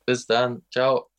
[0.06, 0.62] Bis dann.
[0.70, 1.10] Ciao.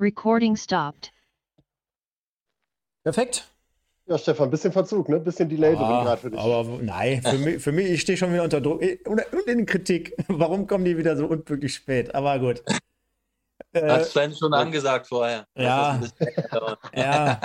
[0.00, 1.12] Recording stopped.
[3.04, 3.53] Perfekt.
[4.06, 5.16] Ja, Stefan, ein bisschen Verzug, ne?
[5.16, 6.38] Ein bisschen Delay ah, gerade für dich.
[6.38, 8.82] Aber nein, für mich, für mich ich stehe schon wieder unter Druck.
[9.06, 10.14] Und in Kritik.
[10.28, 12.14] Warum kommen die wieder so unpünktlich spät?
[12.14, 12.62] Aber gut.
[13.74, 15.46] Hat Sven schon angesagt vorher.
[15.56, 16.00] Ja.
[16.94, 17.40] ja.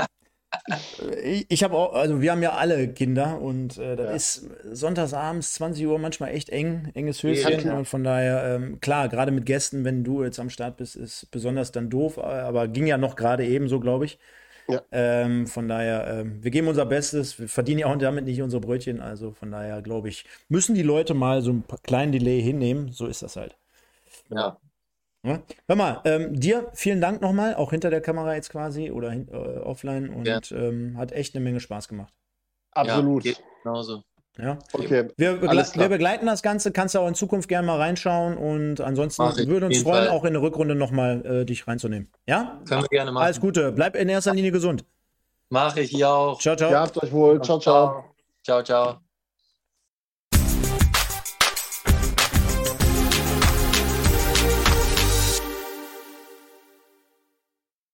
[1.24, 4.14] Ich, ich habe auch, also wir haben ja alle Kinder und äh, das ja.
[4.14, 7.66] ist sonntagsabends 20 Uhr manchmal echt eng, enges Höschen.
[7.66, 10.96] Ja, und von daher, ähm, klar, gerade mit Gästen, wenn du jetzt am Start bist,
[10.96, 14.20] ist besonders dann doof, aber ging ja noch gerade eben so, glaube ich.
[14.70, 14.82] Ja.
[14.92, 17.40] Ähm, von daher, ähm, wir geben unser Bestes.
[17.40, 19.02] Wir verdienen ja auch damit nicht unsere Brötchen.
[19.02, 22.92] Also von daher, glaube ich, müssen die Leute mal so einen kleinen Delay hinnehmen.
[22.92, 23.58] So ist das halt.
[24.30, 24.58] Ja.
[25.24, 25.42] ja?
[25.68, 29.60] Hör mal, ähm, dir vielen Dank nochmal, auch hinter der Kamera jetzt quasi oder äh,
[29.60, 30.10] offline.
[30.10, 30.40] Und ja.
[30.52, 32.14] Ähm, hat echt eine Menge Spaß gemacht.
[32.72, 33.26] Absolut.
[33.26, 34.04] Ja, genauso.
[34.42, 34.58] Ja.
[34.74, 35.10] Okay.
[35.18, 38.82] Wir, begle wir, begleiten das Ganze, kannst du auch in Zukunft gerne mal reinschauen und
[38.82, 40.10] ansonsten würden uns freuen, Fall.
[40.10, 42.10] auch in der Rückrunde nochmal äh, dich reinzunehmen.
[42.28, 42.60] Ja?
[42.68, 43.24] Können wir gerne machen.
[43.24, 43.72] Alles Gute.
[43.72, 44.86] Bleib in erster Linie gesund.
[45.50, 46.40] Mache ich hier auch.
[46.40, 46.72] Ciao, ciao.
[46.72, 47.42] Ja, habt euch wohl.
[47.42, 48.06] Ciao, ciao.
[48.44, 49.09] Ciao, ciao.